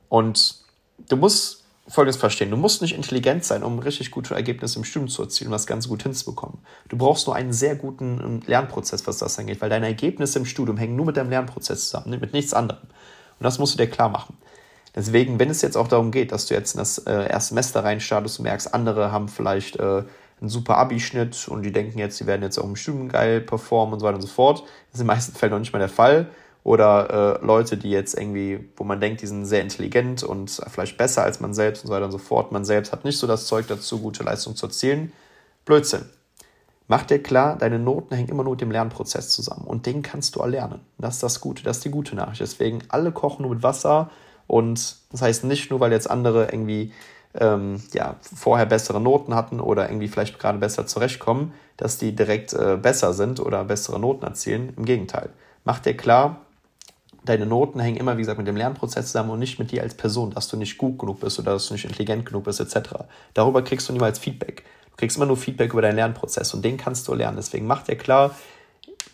Und 0.08 0.56
du 1.08 1.17
musst 1.17 1.62
Folgendes 1.87 2.17
verstehen. 2.17 2.50
Du 2.50 2.56
musst 2.56 2.82
nicht 2.82 2.93
intelligent 2.93 3.44
sein, 3.44 3.62
um 3.62 3.79
richtig 3.79 4.11
gute 4.11 4.35
Ergebnisse 4.35 4.81
im 4.81 4.85
Studium 4.85 5.08
zu 5.08 5.23
erzielen, 5.23 5.46
um 5.46 5.52
das 5.52 5.69
Ganze 5.69 5.88
gut 5.88 6.02
hinzubekommen. 6.02 6.58
Du 6.88 6.99
brauchst 6.99 7.29
nur 7.29 7.37
einen 7.37 7.52
sehr 7.52 7.76
guten 7.76 8.20
ähm, 8.20 8.40
Lernprozess, 8.46 9.06
was 9.06 9.19
das 9.19 9.38
angeht, 9.38 9.61
weil 9.61 9.70
deine 9.70 9.87
Ergebnisse 9.87 10.40
im 10.40 10.44
Studium 10.44 10.76
hängen 10.76 10.96
nur 10.96 11.06
mit 11.06 11.17
deinem 11.17 11.31
Lernprozess 11.31 11.85
zusammen, 11.88 12.19
mit 12.19 12.32
nichts 12.32 12.52
anderem. 12.52 12.82
Und 12.82 13.44
das 13.44 13.61
musst 13.61 13.75
du 13.75 13.79
dir 13.79 13.88
klar 13.88 14.08
machen. 14.08 14.37
Deswegen, 14.96 15.38
wenn 15.38 15.50
es 15.50 15.62
jetzt 15.62 15.76
auch 15.76 15.87
darum 15.87 16.11
geht, 16.11 16.32
dass 16.32 16.46
du 16.46 16.55
jetzt 16.55 16.75
in 16.75 16.79
das 16.79 16.99
äh, 16.99 17.31
erste 17.31 17.50
Semester 17.50 17.85
reinstartest 17.85 18.40
und 18.40 18.43
merkst, 18.43 18.75
andere 18.75 19.12
haben 19.12 19.29
vielleicht 19.29 19.76
äh, 19.76 20.02
einen 20.40 20.49
super 20.50 20.76
Abi-Schnitt 20.79 21.49
und 21.49 21.62
die 21.62 21.73
denken 21.73 21.99
jetzt, 21.99 22.19
sie 22.19 22.26
werden 22.26 22.43
jetzt 22.43 22.58
auch 22.58 22.64
im 22.64 22.76
Studium 22.76 23.08
geil 23.08 23.40
performen 23.40 23.94
und 23.94 24.00
so 24.00 24.06
weiter 24.06 24.17
und 24.17 24.23
so 24.23 24.29
fort. 24.29 24.61
Das 24.61 24.69
ist 24.69 25.00
in 25.00 25.00
den 25.00 25.06
meisten 25.06 25.37
Fällen 25.37 25.52
noch 25.52 25.58
nicht 25.58 25.73
mal 25.73 25.79
der 25.79 25.88
Fall. 25.88 26.29
Oder 26.64 27.40
äh, 27.40 27.46
Leute, 27.46 27.76
die 27.76 27.90
jetzt 27.90 28.14
irgendwie, 28.14 28.69
wo 28.76 28.85
man 28.85 29.00
denkt, 29.00 29.23
die 29.23 29.26
sind 29.26 29.46
sehr 29.46 29.62
intelligent 29.62 30.23
und 30.23 30.61
vielleicht 30.69 30.99
besser 30.99 31.23
als 31.23 31.40
man 31.40 31.55
selbst 31.55 31.82
und 31.82 31.88
so 31.88 31.94
weiter 31.94 32.05
und 32.05 32.12
so 32.12 32.19
fort. 32.19 32.52
Man 32.52 32.64
selbst 32.64 32.93
hat 32.93 33.05
nicht 33.05 33.19
so 33.19 33.26
das 33.26 33.46
Zeug 33.46 33.67
dazu, 33.69 34.00
gute 34.00 34.23
Leistung 34.23 34.55
zu 34.55 34.67
erzielen. 34.67 35.12
Blödsinn. 35.64 36.05
Mach 36.87 37.05
dir 37.05 37.23
klar, 37.23 37.56
deine 37.56 37.79
Noten 37.79 38.14
hängen 38.14 38.31
immer 38.31 38.44
nur 38.44 38.52
mit 38.52 38.62
dem 38.62 38.70
Lernprozess 38.70 39.29
zusammen 39.31 39.67
und 39.67 39.85
den 39.85 40.02
kannst 40.02 40.37
du 40.37 40.40
erlernen. 40.40 40.81
Das 40.96 41.14
ist 41.17 41.23
das 41.23 41.40
Gute, 41.40 41.62
das 41.62 41.79
ist 41.79 41.85
die 41.85 41.90
gute 41.90 42.17
Nachricht. 42.17 42.40
Deswegen 42.40 42.81
alle 42.88 43.12
kochen 43.12 43.43
nur 43.43 43.55
mit 43.55 43.62
Wasser 43.62 44.11
und 44.46 44.96
das 45.12 45.20
heißt 45.20 45.44
nicht 45.44 45.70
nur, 45.70 45.81
weil 45.81 45.93
jetzt 45.93 46.11
andere 46.11 46.46
irgendwie 46.50 46.93
ähm, 47.40 47.81
ja, 47.93 48.17
vorher 48.20 48.67
bessere 48.67 49.00
Noten 49.00 49.35
hatten 49.35 49.61
oder 49.61 49.88
irgendwie 49.88 50.08
vielleicht 50.08 50.38
gerade 50.38 50.58
besser 50.58 50.87
zurechtkommen, 50.87 51.52
dass 51.76 51.99
die 51.99 52.14
direkt 52.14 52.52
äh, 52.52 52.76
besser 52.76 53.12
sind 53.12 53.40
oder 53.40 53.64
bessere 53.64 53.99
Noten 53.99 54.25
erzielen. 54.25 54.73
Im 54.76 54.85
Gegenteil. 54.85 55.30
Mach 55.64 55.78
dir 55.78 55.97
klar, 55.97 56.40
deine 57.25 57.47
Noten 57.47 57.80
hängen 57.80 57.97
immer, 57.97 58.16
wie 58.16 58.23
gesagt, 58.23 58.38
mit 58.38 58.47
dem 58.47 58.57
Lernprozess 58.57 59.07
zusammen 59.07 59.30
und 59.30 59.38
nicht 59.38 59.59
mit 59.59 59.71
dir 59.71 59.83
als 59.83 59.95
Person, 59.95 60.30
dass 60.30 60.49
du 60.49 60.57
nicht 60.57 60.78
gut 60.78 60.99
genug 60.99 61.21
bist 61.21 61.38
oder 61.38 61.52
dass 61.52 61.68
du 61.68 61.75
nicht 61.75 61.85
intelligent 61.85 62.26
genug 62.26 62.45
bist, 62.45 62.61
etc. 62.61 62.90
Darüber 63.35 63.62
kriegst 63.62 63.88
du 63.88 63.92
niemals 63.92 64.18
Feedback. 64.18 64.64
Du 64.90 64.97
kriegst 64.97 65.16
immer 65.16 65.26
nur 65.26 65.37
Feedback 65.37 65.73
über 65.73 65.83
deinen 65.83 65.97
Lernprozess 65.97 66.54
und 66.54 66.64
den 66.64 66.76
kannst 66.76 67.07
du 67.07 67.14
lernen. 67.14 67.37
Deswegen 67.37 67.66
mach 67.66 67.83
dir 67.83 67.97
klar, 67.97 68.35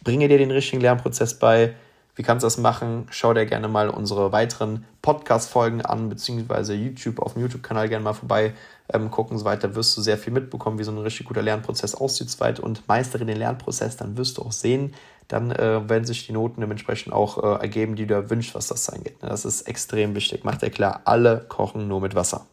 bringe 0.02 0.28
dir 0.28 0.38
den 0.38 0.50
richtigen 0.50 0.80
Lernprozess 0.80 1.38
bei, 1.38 1.74
wie 2.16 2.22
kannst 2.22 2.42
du 2.42 2.46
das 2.46 2.58
machen? 2.58 3.06
Schau 3.10 3.34
dir 3.34 3.46
gerne 3.46 3.68
mal 3.68 3.90
unsere 3.90 4.30
weiteren 4.32 4.84
Podcast-Folgen 5.02 5.82
an, 5.82 6.08
beziehungsweise 6.08 6.74
YouTube, 6.74 7.18
auf 7.18 7.34
dem 7.34 7.42
YouTube-Kanal 7.42 7.88
gerne 7.88 8.04
mal 8.04 8.12
vorbei 8.12 8.54
ähm, 8.92 9.10
gucken, 9.10 9.38
so 9.38 9.44
weiter. 9.44 9.74
Wirst 9.74 9.96
du 9.96 10.00
sehr 10.00 10.18
viel 10.18 10.32
mitbekommen, 10.32 10.78
wie 10.78 10.84
so 10.84 10.92
ein 10.92 10.98
richtig 10.98 11.26
guter 11.26 11.42
Lernprozess 11.42 11.94
aussieht, 11.94 12.30
zweit 12.30 12.60
und 12.60 12.86
meistere 12.86 13.24
den 13.24 13.38
Lernprozess, 13.38 13.96
dann 13.96 14.16
wirst 14.16 14.38
du 14.38 14.42
auch 14.42 14.52
sehen, 14.52 14.94
dann 15.28 15.50
äh, 15.50 15.88
werden 15.88 16.04
sich 16.04 16.26
die 16.26 16.32
Noten 16.32 16.60
dementsprechend 16.60 17.12
auch 17.12 17.42
äh, 17.42 17.60
ergeben, 17.62 17.96
die 17.96 18.06
du 18.06 18.14
erwünscht, 18.14 18.54
was 18.54 18.68
das 18.68 18.88
angeht. 18.90 19.16
Das 19.20 19.44
ist 19.44 19.62
extrem 19.62 20.14
wichtig. 20.14 20.44
Macht 20.44 20.62
dir 20.62 20.70
klar, 20.70 21.00
alle 21.04 21.44
kochen 21.48 21.88
nur 21.88 22.00
mit 22.00 22.14
Wasser. 22.14 22.46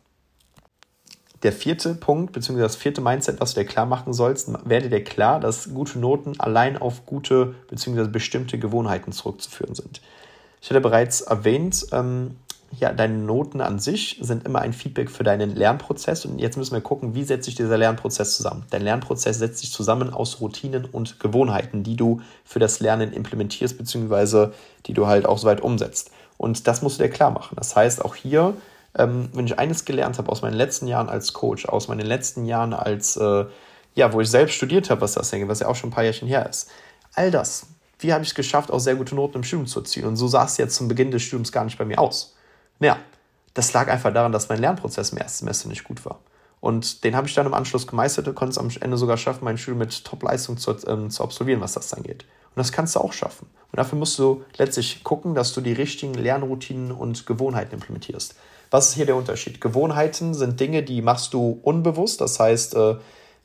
Der 1.44 1.52
vierte 1.52 1.96
Punkt, 1.96 2.34
beziehungsweise 2.34 2.68
das 2.68 2.76
vierte 2.76 3.02
Mindset, 3.02 3.42
was 3.42 3.54
du 3.54 3.62
dir 3.62 3.66
klar 3.66 3.88
machen 3.88 4.14
sollst, 4.14 4.50
werde 4.64 4.90
dir 4.90 5.04
klar, 5.04 5.40
dass 5.40 5.74
gute 5.74 5.98
Noten 5.98 6.40
allein 6.40 6.78
auf 6.78 7.06
gute, 7.06 7.56
beziehungsweise 7.68 8.10
bestimmte 8.10 8.60
Gewohnheiten 8.60 9.12
zurückzuführen 9.12 9.74
sind. 9.74 10.02
Ich 10.62 10.70
hatte 10.70 10.82
bereits 10.82 11.22
erwähnt, 11.22 11.88
ähm, 11.92 12.36
ja, 12.80 12.94
deine 12.94 13.18
Noten 13.18 13.60
an 13.60 13.80
sich 13.80 14.18
sind 14.22 14.46
immer 14.46 14.60
ein 14.60 14.72
Feedback 14.72 15.10
für 15.10 15.24
deinen 15.24 15.56
Lernprozess. 15.56 16.26
Und 16.26 16.40
jetzt 16.40 16.58
müssen 16.58 16.74
wir 16.74 16.82
gucken, 16.82 17.16
wie 17.16 17.24
setzt 17.24 17.46
sich 17.46 17.56
dieser 17.56 17.78
Lernprozess 17.78 18.38
zusammen. 18.38 18.64
Dein 18.70 18.84
Lernprozess 18.84 19.40
setzt 19.40 19.60
sich 19.60 19.72
zusammen 19.72 20.14
aus 20.14 20.40
Routinen 20.40 20.86
und 20.86 21.20
Gewohnheiten, 21.20 21.84
die 21.84 21.96
du 21.96 22.22
für 22.46 22.60
das 22.60 22.80
Lernen 22.80 23.12
implementierst, 23.12 23.78
beziehungsweise 23.78 24.54
die 24.86 24.94
du 24.94 25.08
halt 25.08 25.26
auch 25.26 25.38
soweit 25.38 25.62
umsetzt. 25.62 26.12
Und 26.38 26.66
das 26.68 26.82
musst 26.82 27.00
du 27.00 27.04
dir 27.04 27.10
klar 27.10 27.32
machen. 27.32 27.56
Das 27.58 27.76
heißt, 27.76 28.06
auch 28.06 28.16
hier 28.16 28.54
ähm, 28.98 29.30
wenn 29.34 29.46
ich 29.46 29.58
eines 29.58 29.86
gelernt 29.86 30.18
habe 30.18 30.32
aus 30.32 30.42
meinen 30.42 30.54
letzten 30.54 30.88
Jahren 30.88 31.10
als 31.10 31.34
Coach, 31.34 31.66
aus 31.66 31.88
meinen 31.88 32.06
letzten 32.06 32.46
Jahren 32.46 32.74
als 32.74 33.18
äh, 33.18 33.46
ja, 33.96 34.14
wo 34.14 34.22
ich 34.22 34.30
selbst 34.30 34.54
studiert 34.56 34.90
habe, 34.90 35.02
was 35.02 35.14
das 35.14 35.34
angeht, 35.34 35.48
was 35.48 35.60
ja 35.60 35.68
auch 35.68 35.76
schon 35.76 35.90
ein 35.90 35.94
paar 35.94 36.04
Jährchen 36.04 36.28
her 36.28 36.48
ist. 36.48 36.70
All 37.14 37.32
das. 37.32 37.68
Wie 38.00 38.14
habe 38.14 38.24
ich 38.24 38.30
es 38.30 38.36
geschafft, 38.36 38.72
auch 38.72 38.80
sehr 38.80 38.96
gute 38.96 39.16
Noten 39.16 39.38
im 39.38 39.44
Studium 39.44 39.68
zu 39.68 39.80
erzielen? 39.80 40.08
Und 40.08 40.16
so 40.16 40.28
sah 40.28 40.46
es 40.46 40.58
jetzt 40.58 40.76
zum 40.76 40.88
Beginn 40.88 41.12
des 41.12 41.22
Studiums 41.22 41.52
gar 41.52 41.66
nicht 41.66 41.78
bei 41.78 41.86
mir 41.86 42.00
aus. 42.00 42.36
Naja, 42.80 42.98
das 43.54 43.74
lag 43.74 43.90
einfach 43.90 44.14
daran, 44.14 44.32
dass 44.32 44.50
mein 44.50 44.60
Lernprozess 44.60 45.12
im 45.12 45.18
ersten 45.18 45.40
Semester 45.46 45.68
nicht 45.68 45.84
gut 45.84 46.04
war. 46.06 46.20
Und 46.62 47.04
den 47.04 47.16
habe 47.16 47.28
ich 47.28 47.34
dann 47.34 47.46
im 47.46 47.54
Anschluss 47.54 47.88
gemeistert 47.88 48.28
und 48.28 48.36
konnte 48.36 48.52
es 48.52 48.58
am 48.58 48.70
Ende 48.82 48.98
sogar 48.98 49.18
schaffen, 49.18 49.44
mein 49.44 49.58
Studium 49.58 49.80
mit 49.80 50.06
Top-Leistung 50.06 50.58
zu, 50.58 50.76
ähm, 50.88 51.10
zu 51.10 51.24
absolvieren, 51.24 51.60
was 51.60 51.74
das 51.74 51.94
angeht. 51.94 52.24
Und 52.24 52.60
das 52.60 52.72
kannst 52.72 52.96
du 52.96 53.00
auch 53.00 53.14
schaffen. 53.14 53.48
Und 53.72 53.78
dafür 53.78 53.98
musst 53.98 54.18
du 54.20 54.44
letztlich 54.58 55.04
gucken, 55.04 55.36
dass 55.36 55.54
du 55.54 55.62
die 55.62 55.74
richtigen 55.74 56.14
Lernroutinen 56.14 56.92
und 56.92 57.26
Gewohnheiten 57.26 57.74
implementierst. 57.74 58.36
Was 58.72 58.88
ist 58.88 58.94
hier 58.96 59.06
der 59.06 59.18
Unterschied? 59.18 59.60
Gewohnheiten 59.60 60.34
sind 60.34 60.60
Dinge, 60.60 60.82
die 60.82 61.02
machst 61.02 61.34
du 61.34 61.60
unbewusst. 61.62 62.22
Das 62.22 62.40
heißt, 62.40 62.76
äh, 62.76 62.96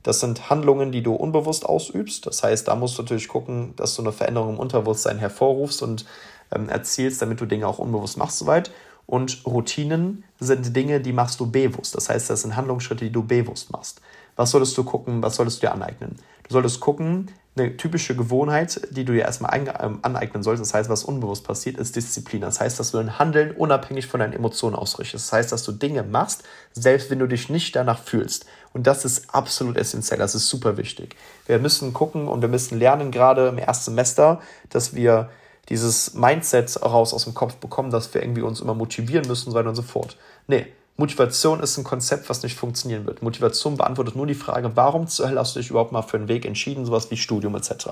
das 0.05 0.21
sind 0.21 0.49
Handlungen, 0.49 0.93
die 0.93 1.03
du 1.03 1.15
unbewusst 1.15 1.67
ausübst. 1.67 2.27
Das 2.27 2.45
heißt, 2.45 2.69
da 2.69 2.77
musst 2.77 2.97
du 2.97 3.03
natürlich 3.03 3.27
gucken, 3.27 3.75
dass 3.75 3.97
du 3.97 4.03
eine 4.03 4.13
Veränderung 4.13 4.55
im 4.55 4.61
Unterbewusstsein 4.61 5.19
hervorrufst 5.19 5.83
und 5.83 6.07
ähm, 6.55 6.69
erzielst, 6.69 7.21
damit 7.21 7.41
du 7.41 7.47
Dinge 7.47 7.67
auch 7.67 7.81
unbewusst 7.81 8.17
machst 8.17 8.39
soweit. 8.39 8.71
Und 9.07 9.45
Routinen 9.45 10.23
sind 10.39 10.75
Dinge, 10.77 11.01
die 11.01 11.13
machst 11.13 11.41
du 11.41 11.51
bewusst. 11.51 11.97
Das 11.97 12.09
heißt, 12.09 12.31
das 12.31 12.43
sind 12.43 12.55
Handlungsschritte, 12.55 13.05
die 13.05 13.13
du 13.13 13.25
bewusst 13.25 13.73
machst. 13.73 14.01
Was 14.37 14.53
solltest 14.53 14.79
du 14.79 14.85
gucken, 14.85 15.23
was 15.23 15.35
solltest 15.35 15.61
du 15.61 15.67
dir 15.67 15.73
aneignen? 15.73 16.17
Du 16.45 16.53
solltest 16.53 16.79
gucken, 16.79 17.33
eine 17.57 17.77
typische 17.77 18.15
Gewohnheit, 18.15 18.81
die 18.91 19.05
du 19.05 19.13
dir 19.13 19.23
erstmal 19.23 19.59
ähm, 19.81 19.99
aneignen 20.03 20.43
solltest, 20.43 20.71
das 20.71 20.75
heißt, 20.75 20.91
was 20.91 21.05
unbewusst 21.05 21.45
passiert, 21.45 21.79
ist 21.79 21.97
Disziplin. 21.97 22.43
Das 22.43 22.61
heißt, 22.61 22.79
dass 22.79 22.91
du 22.91 22.99
dein 22.99 23.19
Handeln 23.19 23.53
unabhängig 23.53 24.07
von 24.07 24.21
deinen 24.21 24.35
Emotionen 24.35 24.77
ausrichtest. 24.77 25.27
Das 25.27 25.33
heißt, 25.33 25.53
dass 25.53 25.63
du 25.63 25.73
Dinge 25.73 26.03
machst, 26.03 26.45
selbst 26.73 27.11
wenn 27.11 27.19
du 27.19 27.27
dich 27.27 27.49
nicht 27.49 27.75
danach 27.75 27.99
fühlst. 27.99 28.47
Und 28.73 28.87
das 28.87 29.05
ist 29.05 29.35
absolut 29.35 29.77
essentiell, 29.79 30.19
das 30.19 30.35
ist 30.35 30.49
super 30.49 30.77
wichtig. 30.77 31.17
Wir 31.47 31.59
müssen 31.59 31.95
gucken 31.95 32.29
und 32.29 32.43
wir 32.43 32.49
müssen 32.49 32.79
lernen, 32.79 33.11
gerade 33.11 33.49
im 33.49 33.59
ersten 33.59 33.93
Semester, 33.93 34.41
dass 34.69 34.95
wir 34.95 35.31
dieses 35.69 36.15
Mindset 36.15 36.83
raus 36.83 37.15
aus 37.15 37.25
dem 37.25 37.35
Kopf 37.35 37.57
bekommen, 37.57 37.91
dass 37.91 38.13
wir 38.13 38.23
irgendwie 38.23 38.43
uns 38.43 38.61
immer 38.61 38.75
motivieren 38.75 39.27
müssen, 39.27 39.51
so 39.51 39.57
weiter 39.57 39.71
und 39.71 39.75
so 39.75 39.83
fort. 39.83 40.17
Nee, 40.47 40.67
Motivation 40.97 41.61
ist 41.61 41.77
ein 41.77 41.85
Konzept, 41.85 42.31
was 42.31 42.43
nicht 42.43 42.57
funktionieren 42.57 43.07
wird. 43.07 43.23
Motivation 43.23 43.77
beantwortet 43.77 44.17
nur 44.17 44.27
die 44.27 44.35
Frage, 44.35 44.77
warum 44.77 45.07
zur 45.09 45.29
Hölle 45.29 45.41
hast 45.41 45.55
du 45.55 45.61
dich 45.61 45.71
überhaupt 45.71 45.93
mal 45.93 46.03
für 46.03 46.17
einen 46.17 46.29
Weg 46.29 46.47
entschieden, 46.47 46.87
sowas 46.87 47.11
wie 47.11 47.17
Studium 47.17 47.55
etc. 47.55 47.89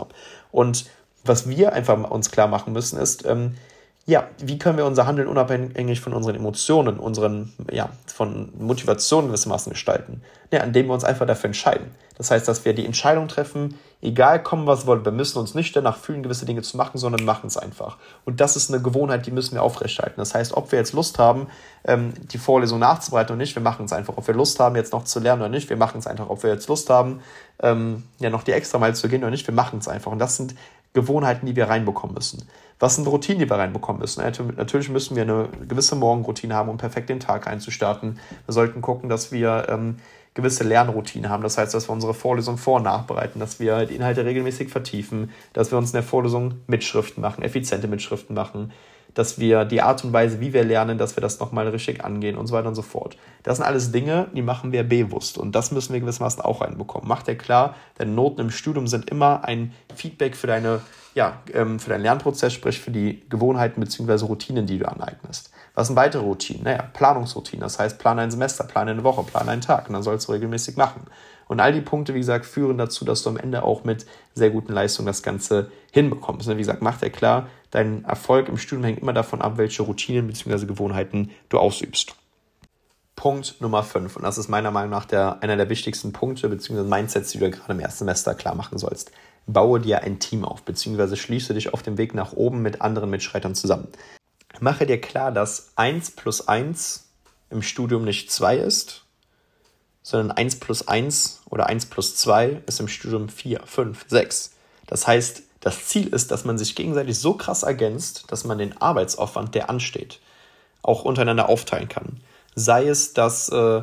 Und 0.51 0.87
was 1.25 1.49
wir 1.49 1.73
einfach 1.73 2.11
uns 2.11 2.31
klar 2.31 2.49
machen 2.49 2.73
müssen, 2.73 2.99
ist, 2.99 3.27
ähm, 3.27 3.57
ja, 4.07 4.29
wie 4.39 4.59
können 4.59 4.77
wir 4.77 4.85
unser 4.85 5.07
Handeln 5.07 5.29
unabhängig 5.29 6.01
von 6.01 6.13
unseren 6.13 6.35
Emotionen, 6.35 6.99
unseren, 6.99 7.55
ja, 7.71 7.89
von 8.07 8.53
Motivationen 8.59 9.29
gewissermaßen 9.29 9.73
gestalten? 9.73 10.21
Ja, 10.51 10.63
indem 10.63 10.87
wir 10.87 10.95
uns 10.95 11.05
einfach 11.05 11.27
dafür 11.27 11.49
entscheiden. 11.49 11.91
Das 12.19 12.31
heißt, 12.31 12.47
dass 12.47 12.67
wir 12.67 12.75
die 12.75 12.85
Entscheidung 12.85 13.29
treffen, 13.29 13.79
egal 14.03 14.43
kommen, 14.43 14.67
was 14.67 14.87
wollen, 14.87 15.05
wir 15.07 15.11
müssen 15.11 15.39
uns 15.39 15.55
nicht 15.55 15.75
danach 15.75 15.97
fühlen, 15.97 16.23
gewisse 16.23 16.45
Dinge 16.45 16.61
zu 16.61 16.77
machen, 16.77 16.99
sondern 16.99 17.25
machen 17.25 17.47
es 17.47 17.57
einfach. 17.57 17.97
Und 18.27 18.41
das 18.41 18.57
ist 18.57 18.71
eine 18.73 18.83
Gewohnheit, 18.83 19.27
die 19.27 19.31
müssen 19.31 19.55
wir 19.55 19.63
aufrechthalten. 19.63 20.19
Das 20.19 20.35
heißt, 20.35 20.53
ob 20.53 20.71
wir 20.71 20.79
jetzt 20.79 20.93
Lust 20.93 21.19
haben, 21.19 21.49
ähm, 21.87 22.13
die 22.31 22.39
Vorlesung 22.39 22.79
nachzubereiten 22.81 23.33
oder 23.33 23.39
nicht, 23.39 23.57
wir 23.57 23.63
machen 23.63 23.87
es 23.87 23.93
einfach. 23.93 24.19
Ob 24.19 24.27
wir 24.27 24.35
Lust 24.35 24.61
haben, 24.61 24.77
jetzt 24.77 24.93
noch 24.93 25.05
zu 25.05 25.19
lernen 25.19 25.41
oder 25.41 25.49
nicht, 25.49 25.71
wir 25.71 25.79
machen 25.79 25.99
es 25.99 26.07
einfach. 26.07 26.29
Ob 26.29 26.43
wir 26.43 26.51
jetzt 26.51 26.69
Lust 26.69 26.91
haben, 26.91 27.21
ähm, 27.61 28.05
ja, 28.19 28.29
noch 28.29 28.43
die 28.43 28.53
extra 28.53 28.79
Mal 28.79 28.95
zu 28.95 29.09
gehen 29.09 29.23
oder 29.23 29.31
nicht, 29.31 29.47
wir 29.47 29.55
machen 29.55 29.79
es 29.79 29.89
einfach. 29.89 30.13
Und 30.13 30.19
das 30.19 30.37
sind 30.37 30.55
Gewohnheiten, 30.95 31.45
die 31.45 31.57
wir 31.57 31.69
reinbekommen 31.69 32.15
müssen. 32.15 32.49
Was 32.79 32.97
sind 32.97 33.07
Routinen, 33.07 33.41
die 33.41 33.51
wir 33.51 33.57
reinbekommen 33.57 34.01
müssen? 34.01 34.23
Natürlich 34.57 34.89
müssen 34.89 35.17
wir 35.17 35.23
eine 35.23 35.49
gewisse 35.69 35.97
Morgenroutine 35.97 36.55
haben, 36.55 36.69
um 36.69 36.77
perfekt 36.77 37.09
den 37.09 37.21
Tag 37.21 37.47
einzustarten. 37.47 38.19
Wir 38.47 38.53
sollten 38.53 38.81
gucken, 38.81 39.09
dass 39.09 39.31
wir 39.33 39.67
ähm, 39.69 39.97
gewisse 40.35 40.65
Lernroutinen 40.65 41.31
haben. 41.31 41.43
Das 41.43 41.59
heißt, 41.59 41.75
dass 41.75 41.89
wir 41.89 41.93
unsere 41.93 42.15
Vorlesung 42.15 42.59
vor- 42.59 42.77
und 42.77 42.85
nachbereiten, 42.85 43.41
dass 43.41 43.61
wir 43.61 43.87
die 43.87 43.95
Inhalte 43.95 44.25
regelmäßig 44.25 44.69
vertiefen, 44.69 45.31
dass 45.53 45.71
wir 45.71 45.79
uns 45.79 45.91
in 45.91 45.95
der 45.95 46.03
Vorlesung 46.03 46.55
Mitschriften 46.67 47.21
machen, 47.21 47.43
effiziente 47.43 47.89
Mitschriften 47.89 48.35
machen, 48.35 48.73
dass 49.15 49.39
wir 49.39 49.65
die 49.65 49.81
Art 49.81 50.05
und 50.05 50.13
Weise, 50.13 50.41
wie 50.41 50.53
wir 50.53 50.65
lernen, 50.65 50.99
dass 50.99 51.17
wir 51.17 51.21
das 51.21 51.41
nochmal 51.41 51.69
richtig 51.69 52.05
angehen 52.05 52.37
und 52.37 52.47
so 52.47 52.55
weiter 52.55 52.69
und 52.69 52.75
so 52.75 52.83
fort. 52.83 53.17
Das 53.43 53.57
sind 53.57 53.67
alles 53.67 53.93
Dinge, 53.93 54.27
die 54.35 54.43
machen 54.43 54.73
wir 54.73 54.83
bewusst 54.83 55.39
und 55.39 55.55
das 55.55 55.71
müssen 55.71 55.93
wir 55.93 56.01
gewissermaßen 56.01 56.43
auch 56.43 56.61
reinbekommen. 56.61 57.09
Macht 57.09 57.29
dir 57.29 57.37
klar, 57.37 57.75
deine 57.97 58.13
Noten 58.13 58.41
im 58.41 58.51
Studium 58.51 58.87
sind 58.87 59.11
immer 59.11 59.45
ein 59.45 59.73
Feedback 59.95 60.37
für 60.37 60.47
deine 60.47 60.81
ja, 61.15 61.39
ähm, 61.53 61.79
für 61.79 61.91
deinen 61.91 62.03
Lernprozess, 62.03 62.53
sprich 62.53 62.81
für 62.81 62.91
die 62.91 63.23
Gewohnheiten 63.29 63.81
bzw. 63.81 64.25
Routinen, 64.27 64.67
die 64.67 64.79
du 64.79 64.89
aneignest. 64.89 65.51
Was 65.75 65.87
sind 65.87 65.97
weitere 65.97 66.23
Routinen? 66.23 66.65
Naja, 66.65 66.83
Planungsroutinen. 66.93 67.63
Das 67.63 67.79
heißt, 67.79 67.99
plane 67.99 68.23
ein 68.23 68.31
Semester, 68.31 68.65
plane 68.65 68.91
eine 68.91 69.05
Woche, 69.05 69.23
plane 69.23 69.53
einen 69.53 69.61
Tag 69.61 69.89
und 69.89 69.95
dann 69.95 70.03
sollst 70.03 70.29
du 70.29 70.33
regelmäßig 70.33 70.77
machen. 70.77 71.03
Und 71.55 71.61
all 71.61 71.73
die 71.73 71.83
Punkte, 71.83 72.15
wie 72.15 72.19
gesagt, 72.19 72.47
führen 72.47 72.79
dazu, 72.79 73.05
dass 73.05 73.23
du 73.23 73.31
am 73.31 73.37
Ende 73.37 73.63
auch 73.63 73.85
mit 73.85 74.07
sehr 74.35 74.51
guten 74.51 74.73
Leistungen 74.73 75.07
das 75.07 75.23
Ganze 75.23 75.71
hinbekommst. 75.93 76.49
Wie 76.49 76.57
gesagt, 76.57 76.83
mach 76.83 76.99
dir 76.99 77.11
klar, 77.11 77.47
dein 77.71 78.05
Erfolg 78.05 78.49
im 78.49 78.59
Studium 78.59 78.83
hängt 78.83 78.99
immer 78.99 79.13
davon 79.13 79.41
ab, 79.41 79.57
welche 79.57 79.85
Routinen 79.85 80.27
bzw. 80.27 80.67
Gewohnheiten 80.67 81.31
du 81.51 81.61
ausübst. 81.61 82.17
Punkt 83.15 83.61
Nummer 83.61 83.85
5. 83.85 84.17
Und 84.17 84.25
das 84.25 84.37
ist 84.37 84.49
meiner 84.49 84.73
Meinung 84.73 84.91
nach 84.91 85.05
der, 85.05 85.45
einer 85.45 85.57
der 85.57 85.69
wichtigsten 85.69 86.13
Punkte 86.13 86.49
bzw. 86.49 86.83
Mindsets, 86.83 87.31
die 87.31 87.39
du 87.39 87.49
gerade 87.49 87.73
im 87.73 87.79
ersten 87.79 87.99
Semester 87.99 88.35
klar 88.35 88.57
machen 88.57 88.77
sollst. 88.77 89.13
Baue 89.47 89.79
dir 89.79 90.03
ein 90.03 90.19
Team 90.19 90.45
auf 90.45 90.65
bzw. 90.65 91.15
schließe 91.15 91.55
dich 91.55 91.73
auf 91.73 91.85
dem 91.85 91.99
Weg 91.99 92.15
nach 92.15 92.33
oben 92.33 92.63
mit 92.63 92.83
anderen 92.83 93.11
Mitschreitern 93.11 93.55
zusammen. 93.55 93.87
Mache 94.59 94.87
dir 94.87 95.01
klar, 95.01 95.31
dass 95.31 95.71
1 95.77 96.17
plus 96.17 96.49
1 96.49 97.11
im 97.51 97.63
Studium 97.63 98.03
nicht 98.03 98.33
2 98.33 98.57
ist, 98.57 99.04
sondern 100.05 100.37
1 100.37 100.61
plus 100.61 100.87
1 100.87 101.41
oder 101.51 101.67
1 101.67 101.87
plus 101.87 102.15
2 102.17 102.63
ist 102.67 102.79
im 102.79 102.89
Studium 102.89 103.29
4, 103.29 103.63
5, 103.65 104.05
6. 104.07 104.53
Das 104.87 105.09
heißt, 105.09 105.43
das 105.61 105.87
Ziel 105.87 106.09
ist, 106.09 106.31
dass 106.31 106.45
man 106.45 106.59
sich 106.59 106.77
gegenseitig 106.77 107.19
so 107.19 107.35
krass 107.35 107.63
ergänzt, 107.63 108.25
dass 108.29 108.45
man 108.45 108.59
den 108.59 108.77
Arbeitsaufwand, 108.81 109.55
der 109.55 109.71
ansteht, 109.71 110.21
auch 110.83 111.05
untereinander 111.05 111.49
aufteilen 111.49 111.89
kann. 111.89 112.21
Sei 112.55 112.87
es 112.87 113.15
das, 113.15 113.49
äh, 113.49 113.83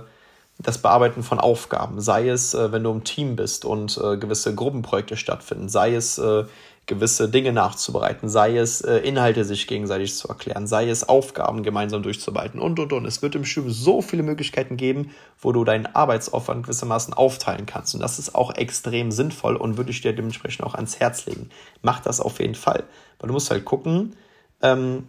das 0.60 0.78
Bearbeiten 0.78 1.24
von 1.24 1.40
Aufgaben, 1.40 2.00
sei 2.00 2.30
es, 2.30 2.54
äh, 2.54 2.72
wenn 2.72 2.84
du 2.84 2.92
im 2.92 3.04
Team 3.04 3.36
bist 3.36 3.66
und 3.66 3.98
äh, 3.98 4.18
gewisse 4.18 4.54
Gruppenprojekte 4.54 5.18
stattfinden, 5.18 5.70
sei 5.70 5.96
es 5.96 6.20
äh, 6.20 6.46
gewisse 6.88 7.30
Dinge 7.30 7.54
nachzubereiten, 7.54 8.28
sei 8.28 8.58
es 8.58 8.82
äh, 8.82 8.98
Inhalte 8.98 9.46
sich 9.46 9.68
gegenseitig 9.68 10.16
zu 10.16 10.28
erklären, 10.28 10.68
sei 10.68 10.90
es 10.90 11.08
Aufgaben 11.08 11.64
gemeinsam 11.64 12.04
durchzuarbeiten 12.04 12.60
und 12.60 12.80
und 12.80 12.92
und. 12.92 13.06
Es 13.06 13.22
wird 13.22 13.36
im 13.36 13.46
Studium 13.46 13.72
so 13.72 14.02
viele 14.02 14.24
Möglichkeiten 14.24 14.78
geben, 14.78 15.12
wo 15.40 15.52
du 15.52 15.64
deinen 15.64 15.86
Arbeitsaufwand 15.86 16.64
gewissermaßen 16.64 17.14
aufteilen 17.14 17.66
kannst. 17.66 17.94
Und 17.94 18.02
das 18.02 18.20
ist 18.20 18.36
auch 18.36 18.56
extrem 18.56 19.12
sinnvoll 19.12 19.56
und 19.56 19.78
würde 19.78 19.92
ich 19.92 20.02
dir 20.02 20.14
dementsprechend 20.14 20.66
auch 20.66 20.74
ans 20.74 21.00
Herz 21.00 21.26
legen. 21.28 21.50
Mach 21.82 22.00
das 22.02 22.20
auf 22.20 22.40
jeden 22.40 22.56
Fall. 22.56 22.84
Weil 23.20 23.28
du 23.28 23.34
musst 23.34 23.52
halt 23.52 23.64
gucken, 23.64 24.16
ähm, 24.62 25.08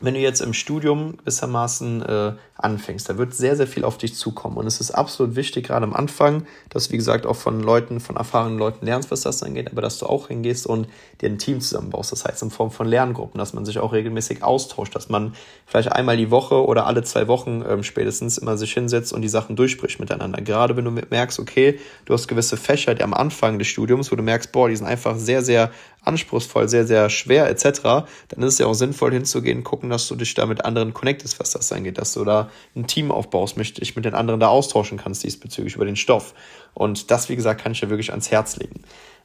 wenn 0.00 0.14
du 0.14 0.20
jetzt 0.20 0.40
im 0.40 0.52
Studium 0.52 1.16
gewissermaßen 1.18 2.02
äh, 2.02 2.32
anfängst, 2.56 3.08
da 3.08 3.18
wird 3.18 3.34
sehr, 3.34 3.56
sehr 3.56 3.66
viel 3.66 3.84
auf 3.84 3.98
dich 3.98 4.14
zukommen. 4.14 4.56
Und 4.56 4.66
es 4.66 4.80
ist 4.80 4.92
absolut 4.92 5.34
wichtig, 5.34 5.66
gerade 5.66 5.84
am 5.84 5.94
Anfang, 5.94 6.44
dass, 6.68 6.92
wie 6.92 6.96
gesagt, 6.96 7.26
auch 7.26 7.36
von 7.36 7.60
Leuten, 7.60 7.98
von 8.00 8.16
erfahrenen 8.16 8.58
Leuten 8.58 8.86
lernst, 8.86 9.10
was 9.10 9.22
das 9.22 9.42
angeht, 9.42 9.70
aber 9.70 9.82
dass 9.82 9.98
du 9.98 10.06
auch 10.06 10.28
hingehst 10.28 10.66
und 10.66 10.88
dir 11.20 11.28
ein 11.28 11.38
Team 11.38 11.60
zusammenbaust. 11.60 12.12
Das 12.12 12.24
heißt, 12.24 12.42
in 12.42 12.50
Form 12.50 12.70
von 12.70 12.86
Lerngruppen, 12.86 13.38
dass 13.38 13.54
man 13.54 13.64
sich 13.64 13.78
auch 13.78 13.92
regelmäßig 13.92 14.42
austauscht, 14.42 14.94
dass 14.94 15.08
man 15.08 15.34
vielleicht 15.66 15.90
einmal 15.92 16.16
die 16.16 16.30
Woche 16.30 16.64
oder 16.64 16.86
alle 16.86 17.02
zwei 17.02 17.26
Wochen 17.26 17.64
ähm, 17.68 17.82
spätestens 17.82 18.38
immer 18.38 18.56
sich 18.56 18.72
hinsetzt 18.72 19.12
und 19.12 19.22
die 19.22 19.28
Sachen 19.28 19.56
durchspricht 19.56 19.98
miteinander. 19.98 20.40
Gerade 20.42 20.76
wenn 20.76 20.84
du 20.84 20.90
merkst, 20.90 21.40
okay, 21.40 21.78
du 22.04 22.14
hast 22.14 22.28
gewisse 22.28 22.56
Fächer 22.56 22.94
die 22.94 23.02
am 23.02 23.14
Anfang 23.14 23.58
des 23.58 23.68
Studiums, 23.68 24.12
wo 24.12 24.16
du 24.16 24.22
merkst, 24.22 24.52
boah, 24.52 24.68
die 24.68 24.76
sind 24.76 24.86
einfach 24.86 25.16
sehr, 25.16 25.42
sehr 25.42 25.70
anspruchsvoll, 26.08 26.68
sehr, 26.68 26.86
sehr 26.86 27.10
schwer 27.10 27.48
etc., 27.48 27.80
dann 27.82 28.42
ist 28.42 28.54
es 28.54 28.58
ja 28.58 28.66
auch 28.66 28.74
sinnvoll 28.74 29.12
hinzugehen, 29.12 29.62
gucken, 29.62 29.90
dass 29.90 30.08
du 30.08 30.16
dich 30.16 30.34
da 30.34 30.46
mit 30.46 30.64
anderen 30.64 30.94
connectest, 30.94 31.38
was 31.38 31.50
das 31.50 31.70
angeht, 31.70 31.98
dass 31.98 32.14
du 32.14 32.24
da 32.24 32.50
ein 32.74 32.86
Team 32.86 33.12
aufbaust, 33.12 33.56
möchte 33.56 33.82
ich 33.82 33.94
mit 33.94 34.04
den 34.04 34.14
anderen 34.14 34.40
da 34.40 34.48
austauschen 34.48 34.98
kannst 34.98 35.22
diesbezüglich 35.22 35.76
über 35.76 35.84
den 35.84 35.96
Stoff. 35.96 36.34
Und 36.74 37.10
das, 37.10 37.28
wie 37.28 37.36
gesagt, 37.36 37.62
kann 37.62 37.72
ich 37.72 37.80
ja 37.80 37.88
wirklich 37.88 38.10
ans 38.10 38.30
Herz 38.30 38.56
legen. 38.56 38.82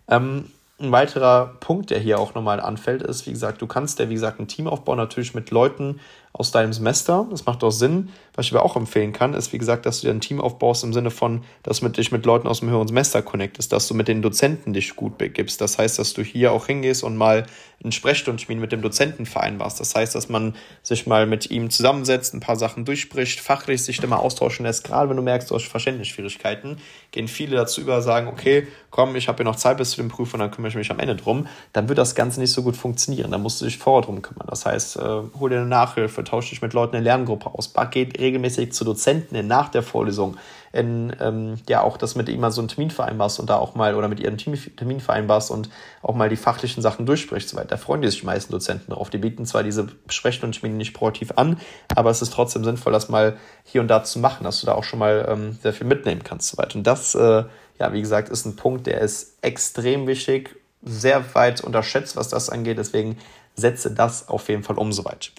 Ähm, 0.08 0.46
ein 0.80 0.92
weiterer 0.92 1.56
Punkt, 1.60 1.92
der 1.92 2.00
hier 2.00 2.20
auch 2.20 2.34
nochmal 2.34 2.60
anfällt, 2.60 3.04
ist, 3.04 3.26
wie 3.26 3.32
gesagt, 3.32 3.62
du 3.62 3.68
kannst 3.68 4.00
ja, 4.00 4.10
wie 4.10 4.16
gesagt, 4.16 4.40
ein 4.40 4.48
Team 4.48 4.68
aufbauen, 4.68 4.98
natürlich 4.98 5.34
mit 5.34 5.52
Leuten, 5.52 6.00
aus 6.34 6.52
deinem 6.52 6.74
Semester. 6.74 7.28
Das 7.30 7.46
macht 7.46 7.64
auch 7.64 7.72
Sinn. 7.72 8.10
Was 8.36 8.48
ich 8.48 8.54
aber 8.54 8.66
auch 8.66 8.76
empfehlen 8.76 9.14
kann, 9.14 9.36
ist, 9.36 9.54
wie 9.54 9.60
gesagt, 9.60 9.86
dass 9.86 10.02
du 10.02 10.08
dir 10.08 10.14
ein 10.14 10.20
Team 10.20 10.42
aufbaust 10.42 10.84
im 10.84 10.92
Sinne 10.92 11.12
von, 11.12 11.44
dass 11.62 11.82
du 11.82 11.90
dich 11.90 12.12
mit 12.12 12.26
Leuten 12.26 12.48
aus 12.48 12.62
dem 12.62 12.70
höheren 12.72 12.88
Semester 12.88 13.22
connectest, 13.22 13.72
dass 13.72 13.88
du 13.88 13.94
mit 13.94 14.08
den 14.08 14.24
Dozenten 14.24 14.74
dich 14.74 14.96
gut 14.96 15.20
begibst. 15.20 15.62
Das 15.62 15.78
heißt, 15.78 16.00
dass 16.00 16.14
du 16.14 16.24
hier 16.24 16.52
auch 16.52 16.66
hingehst 16.66 17.04
und 17.04 17.16
mal 17.16 17.46
einen 17.84 17.92
Sprechstundentermin 17.92 18.60
mit 18.60 18.72
dem 18.72 18.82
Dozenten 18.82 19.26
vereinbarst. 19.26 19.80
Das 19.80 19.94
heißt, 19.94 20.16
dass 20.16 20.30
man 20.30 20.56
sich 20.82 21.06
mal 21.06 21.28
mit 21.28 21.52
ihm 21.52 21.70
zusammensetzt, 21.70 22.34
ein 22.34 22.40
paar 22.40 22.56
Sachen 22.56 22.86
durchspricht, 22.86 23.40
fachlich 23.40 23.84
sich 23.84 24.02
mal 24.08 24.16
austauschen 24.16 24.66
lässt. 24.66 24.84
Gerade 24.84 25.10
wenn 25.10 25.18
du 25.18 25.24
merkst, 25.24 25.52
du 25.52 25.56
hast 25.56 25.66
Verständnisschwierigkeiten, 25.66 26.78
gehen 27.12 27.28
viele 27.28 27.56
dazu 27.58 27.82
über, 27.82 28.02
sagen, 28.02 28.28
okay, 28.28 28.68
komm, 28.90 29.16
ich 29.16 29.28
habe 29.28 29.38
hier 29.38 29.46
noch 29.46 29.56
Zeit 29.58 29.78
bis 29.78 29.92
zu 29.92 29.98
dem 29.98 30.08
Prüfung, 30.08 30.40
dann 30.40 30.52
kümmere 30.52 30.70
ich 30.70 30.76
mich 30.76 30.92
am 30.92 31.00
Ende 31.00 31.16
drum. 31.16 31.48
Dann 31.74 31.90
wird 31.90 31.98
das 31.98 32.16
Ganze 32.16 32.40
nicht 32.40 32.52
so 32.52 32.64
gut 32.64 32.76
funktionieren. 32.76 33.32
Dann 33.32 33.42
musst 33.42 33.62
du 33.62 33.66
dich 33.66 33.78
vorher 33.78 34.06
drum 34.06 34.22
kümmern. 34.22 34.48
Das 34.50 34.66
heißt, 34.66 34.98
äh, 34.98 35.22
hol 35.40 35.50
dir 35.50 35.58
eine 35.58 35.66
Nachhilfe, 35.66 36.23
Zweifel 36.24 36.34
tauscht 36.34 36.52
dich 36.52 36.62
mit 36.62 36.74
Leuten 36.74 36.96
in 36.96 37.04
Lerngruppe 37.04 37.54
aus, 37.54 37.74
geht 37.92 38.20
regelmäßig 38.20 38.74
zu 38.74 38.84
Dozenten 38.84 39.46
nach 39.48 39.70
der 39.70 39.84
Vorlesung, 39.84 40.38
in, 40.72 41.16
ähm, 41.20 41.56
ja 41.70 41.82
auch 41.82 41.98
das 41.98 42.16
mit 42.16 42.30
ihm 42.30 42.40
mal 42.40 42.52
so 42.52 42.62
einen 42.62 42.68
Termin 42.68 42.90
vereinbarst 42.90 43.40
und 43.40 43.50
da 43.50 43.58
auch 43.58 43.76
mal 43.76 43.96
oder 43.96 44.08
mit 44.08 44.20
ihren 44.20 44.38
Termin 44.38 45.00
vereinbarst 45.00 45.52
und 45.52 45.70
auch 46.02 46.16
mal 46.16 46.30
die 46.30 46.36
fachlichen 46.36 46.82
Sachen 46.82 47.06
durchsprichst. 47.06 47.50
So 47.50 47.60
Da 47.60 47.78
freuen 47.78 48.02
die 48.02 48.10
sich 48.10 48.22
die 48.22 48.26
meisten 48.26 48.52
Dozenten 48.52 48.92
drauf. 48.92 49.10
Die 49.10 49.20
bieten 49.20 49.46
zwar 49.46 49.64
diese 49.64 49.84
Besprechungen 50.08 50.48
und 50.48 50.60
Termine 50.60 50.78
nicht 50.78 50.94
proaktiv 50.94 51.34
an, 51.36 51.60
aber 51.96 52.10
es 52.10 52.22
ist 52.22 52.34
trotzdem 52.34 52.64
sinnvoll, 52.64 52.92
das 52.92 53.10
mal 53.10 53.38
hier 53.64 53.82
und 53.82 53.88
da 53.88 54.04
zu 54.04 54.20
machen, 54.20 54.44
dass 54.44 54.62
du 54.62 54.66
da 54.66 54.74
auch 54.74 54.84
schon 54.84 55.00
mal 55.00 55.26
ähm, 55.30 55.58
sehr 55.62 55.74
viel 55.74 55.88
mitnehmen 55.88 56.24
kannst. 56.24 56.50
So 56.50 56.58
weit. 56.58 56.76
Und 56.76 56.88
das, 56.88 57.14
äh, 57.14 57.44
ja, 57.80 57.94
wie 57.94 58.02
gesagt, 58.02 58.30
ist 58.30 58.46
ein 58.46 58.56
Punkt, 58.56 58.88
der 58.88 59.02
ist 59.02 59.38
extrem 59.42 60.08
wichtig, 60.08 60.56
sehr 60.82 61.24
weit 61.36 61.62
unterschätzt, 61.62 62.16
was 62.16 62.30
das 62.30 62.50
angeht. 62.50 62.78
Deswegen 62.78 63.18
setze 63.56 63.92
das 63.92 64.28
auf 64.28 64.50
jeden 64.50 64.64
Fall 64.64 64.78
um 64.78 64.92
soweit. 64.92 65.32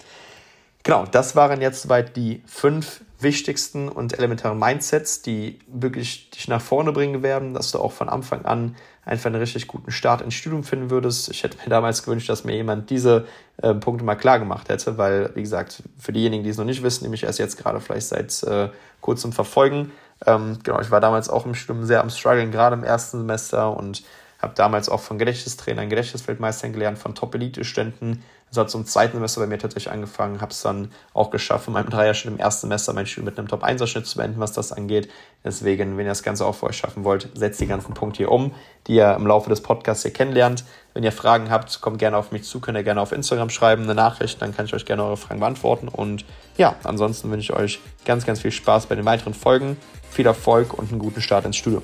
Genau, 0.85 1.03
das 1.09 1.35
waren 1.35 1.61
jetzt 1.61 1.81
soweit 1.81 2.15
die 2.15 2.43
fünf 2.45 3.01
wichtigsten 3.19 3.89
und 3.89 4.19
elementaren 4.19 4.59
Mindsets, 4.59 5.23
die 5.23 5.57
wirklich 5.65 6.29
dich 6.29 6.47
nach 6.47 6.61
vorne 6.61 6.91
bringen 6.91 7.23
werden, 7.23 7.55
dass 7.55 7.71
du 7.71 7.79
auch 7.79 7.91
von 7.91 8.07
Anfang 8.07 8.45
an 8.45 8.75
einfach 9.03 9.25
einen 9.25 9.37
richtig 9.37 9.65
guten 9.65 9.89
Start 9.89 10.21
ins 10.21 10.35
Studium 10.35 10.63
finden 10.63 10.91
würdest. 10.91 11.29
Ich 11.31 11.41
hätte 11.41 11.57
mir 11.57 11.69
damals 11.69 12.03
gewünscht, 12.03 12.29
dass 12.29 12.43
mir 12.43 12.55
jemand 12.55 12.91
diese 12.91 13.25
äh, 13.63 13.73
Punkte 13.73 14.05
mal 14.05 14.13
klar 14.13 14.37
gemacht 14.37 14.69
hätte, 14.69 14.95
weil, 14.99 15.31
wie 15.33 15.41
gesagt, 15.41 15.81
für 15.97 16.13
diejenigen, 16.13 16.43
die 16.43 16.51
es 16.51 16.57
noch 16.57 16.65
nicht 16.65 16.83
wissen, 16.83 17.09
mich 17.09 17.23
erst 17.23 17.39
jetzt 17.39 17.57
gerade 17.57 17.79
vielleicht 17.79 18.09
seit 18.09 18.43
äh, 18.43 18.69
kurzem 19.01 19.33
verfolgen, 19.33 19.91
ähm, 20.27 20.59
genau, 20.61 20.79
ich 20.81 20.91
war 20.91 21.01
damals 21.01 21.29
auch 21.29 21.47
im 21.47 21.55
Studium 21.55 21.87
sehr 21.87 22.01
am 22.01 22.11
struggeln, 22.11 22.51
gerade 22.51 22.75
im 22.75 22.83
ersten 22.83 23.17
Semester 23.17 23.75
und 23.75 24.03
habe 24.39 24.53
damals 24.53 24.89
auch 24.89 25.01
von 25.01 25.17
Gedächtnistrainern, 25.17 25.89
Gedächtnisweltmeistern 25.89 26.73
gelernt, 26.73 26.99
von 26.99 27.15
Top-Elite-Ständen. 27.15 28.23
Das 28.55 28.61
hat 28.61 28.69
zum 28.69 28.85
zweiten 28.85 29.17
Semester 29.17 29.41
bei 29.41 29.47
mir 29.47 29.57
tatsächlich 29.59 29.91
angefangen, 29.91 30.39
habe 30.39 30.51
es 30.51 30.61
dann 30.61 30.89
auch 31.13 31.29
geschafft, 31.29 31.67
in 31.67 31.73
meinem 31.73 31.89
Dreierschnitt 31.89 32.35
im 32.35 32.39
ersten 32.39 32.67
Semester 32.67 32.93
mein 32.93 33.05
Studium 33.05 33.25
mit 33.25 33.37
einem 33.37 33.49
Top-1er-Schnitt 33.49 34.07
zu 34.07 34.17
beenden, 34.17 34.39
was 34.39 34.53
das 34.53 34.71
angeht. 34.71 35.09
Deswegen, 35.43 35.97
wenn 35.97 36.05
ihr 36.05 36.11
das 36.11 36.23
Ganze 36.23 36.45
auch 36.45 36.55
für 36.55 36.67
euch 36.67 36.77
schaffen 36.77 37.03
wollt, 37.03 37.29
setzt 37.33 37.59
die 37.59 37.67
ganzen 37.67 37.93
Punkte 37.93 38.19
hier 38.19 38.31
um, 38.31 38.53
die 38.87 38.95
ihr 38.95 39.13
im 39.13 39.27
Laufe 39.27 39.49
des 39.49 39.59
Podcasts 39.59 40.03
hier 40.03 40.13
kennenlernt. 40.13 40.63
Wenn 40.93 41.03
ihr 41.03 41.11
Fragen 41.11 41.49
habt, 41.49 41.81
kommt 41.81 41.99
gerne 41.99 42.15
auf 42.15 42.31
mich 42.31 42.43
zu, 42.45 42.61
könnt 42.61 42.77
ihr 42.77 42.83
gerne 42.85 43.01
auf 43.01 43.11
Instagram 43.11 43.49
schreiben, 43.49 43.83
eine 43.83 43.93
Nachricht, 43.93 44.41
dann 44.41 44.55
kann 44.55 44.67
ich 44.67 44.73
euch 44.73 44.85
gerne 44.85 45.03
eure 45.03 45.17
Fragen 45.17 45.41
beantworten. 45.41 45.89
Und 45.89 46.23
ja, 46.55 46.75
ansonsten 46.85 47.29
wünsche 47.31 47.51
ich 47.51 47.59
euch 47.59 47.81
ganz, 48.05 48.25
ganz 48.25 48.39
viel 48.39 48.51
Spaß 48.51 48.85
bei 48.85 48.95
den 48.95 49.03
weiteren 49.03 49.33
Folgen, 49.33 49.75
viel 50.09 50.25
Erfolg 50.25 50.73
und 50.73 50.91
einen 50.91 50.99
guten 50.99 51.21
Start 51.21 51.43
ins 51.43 51.57
Studium. 51.57 51.83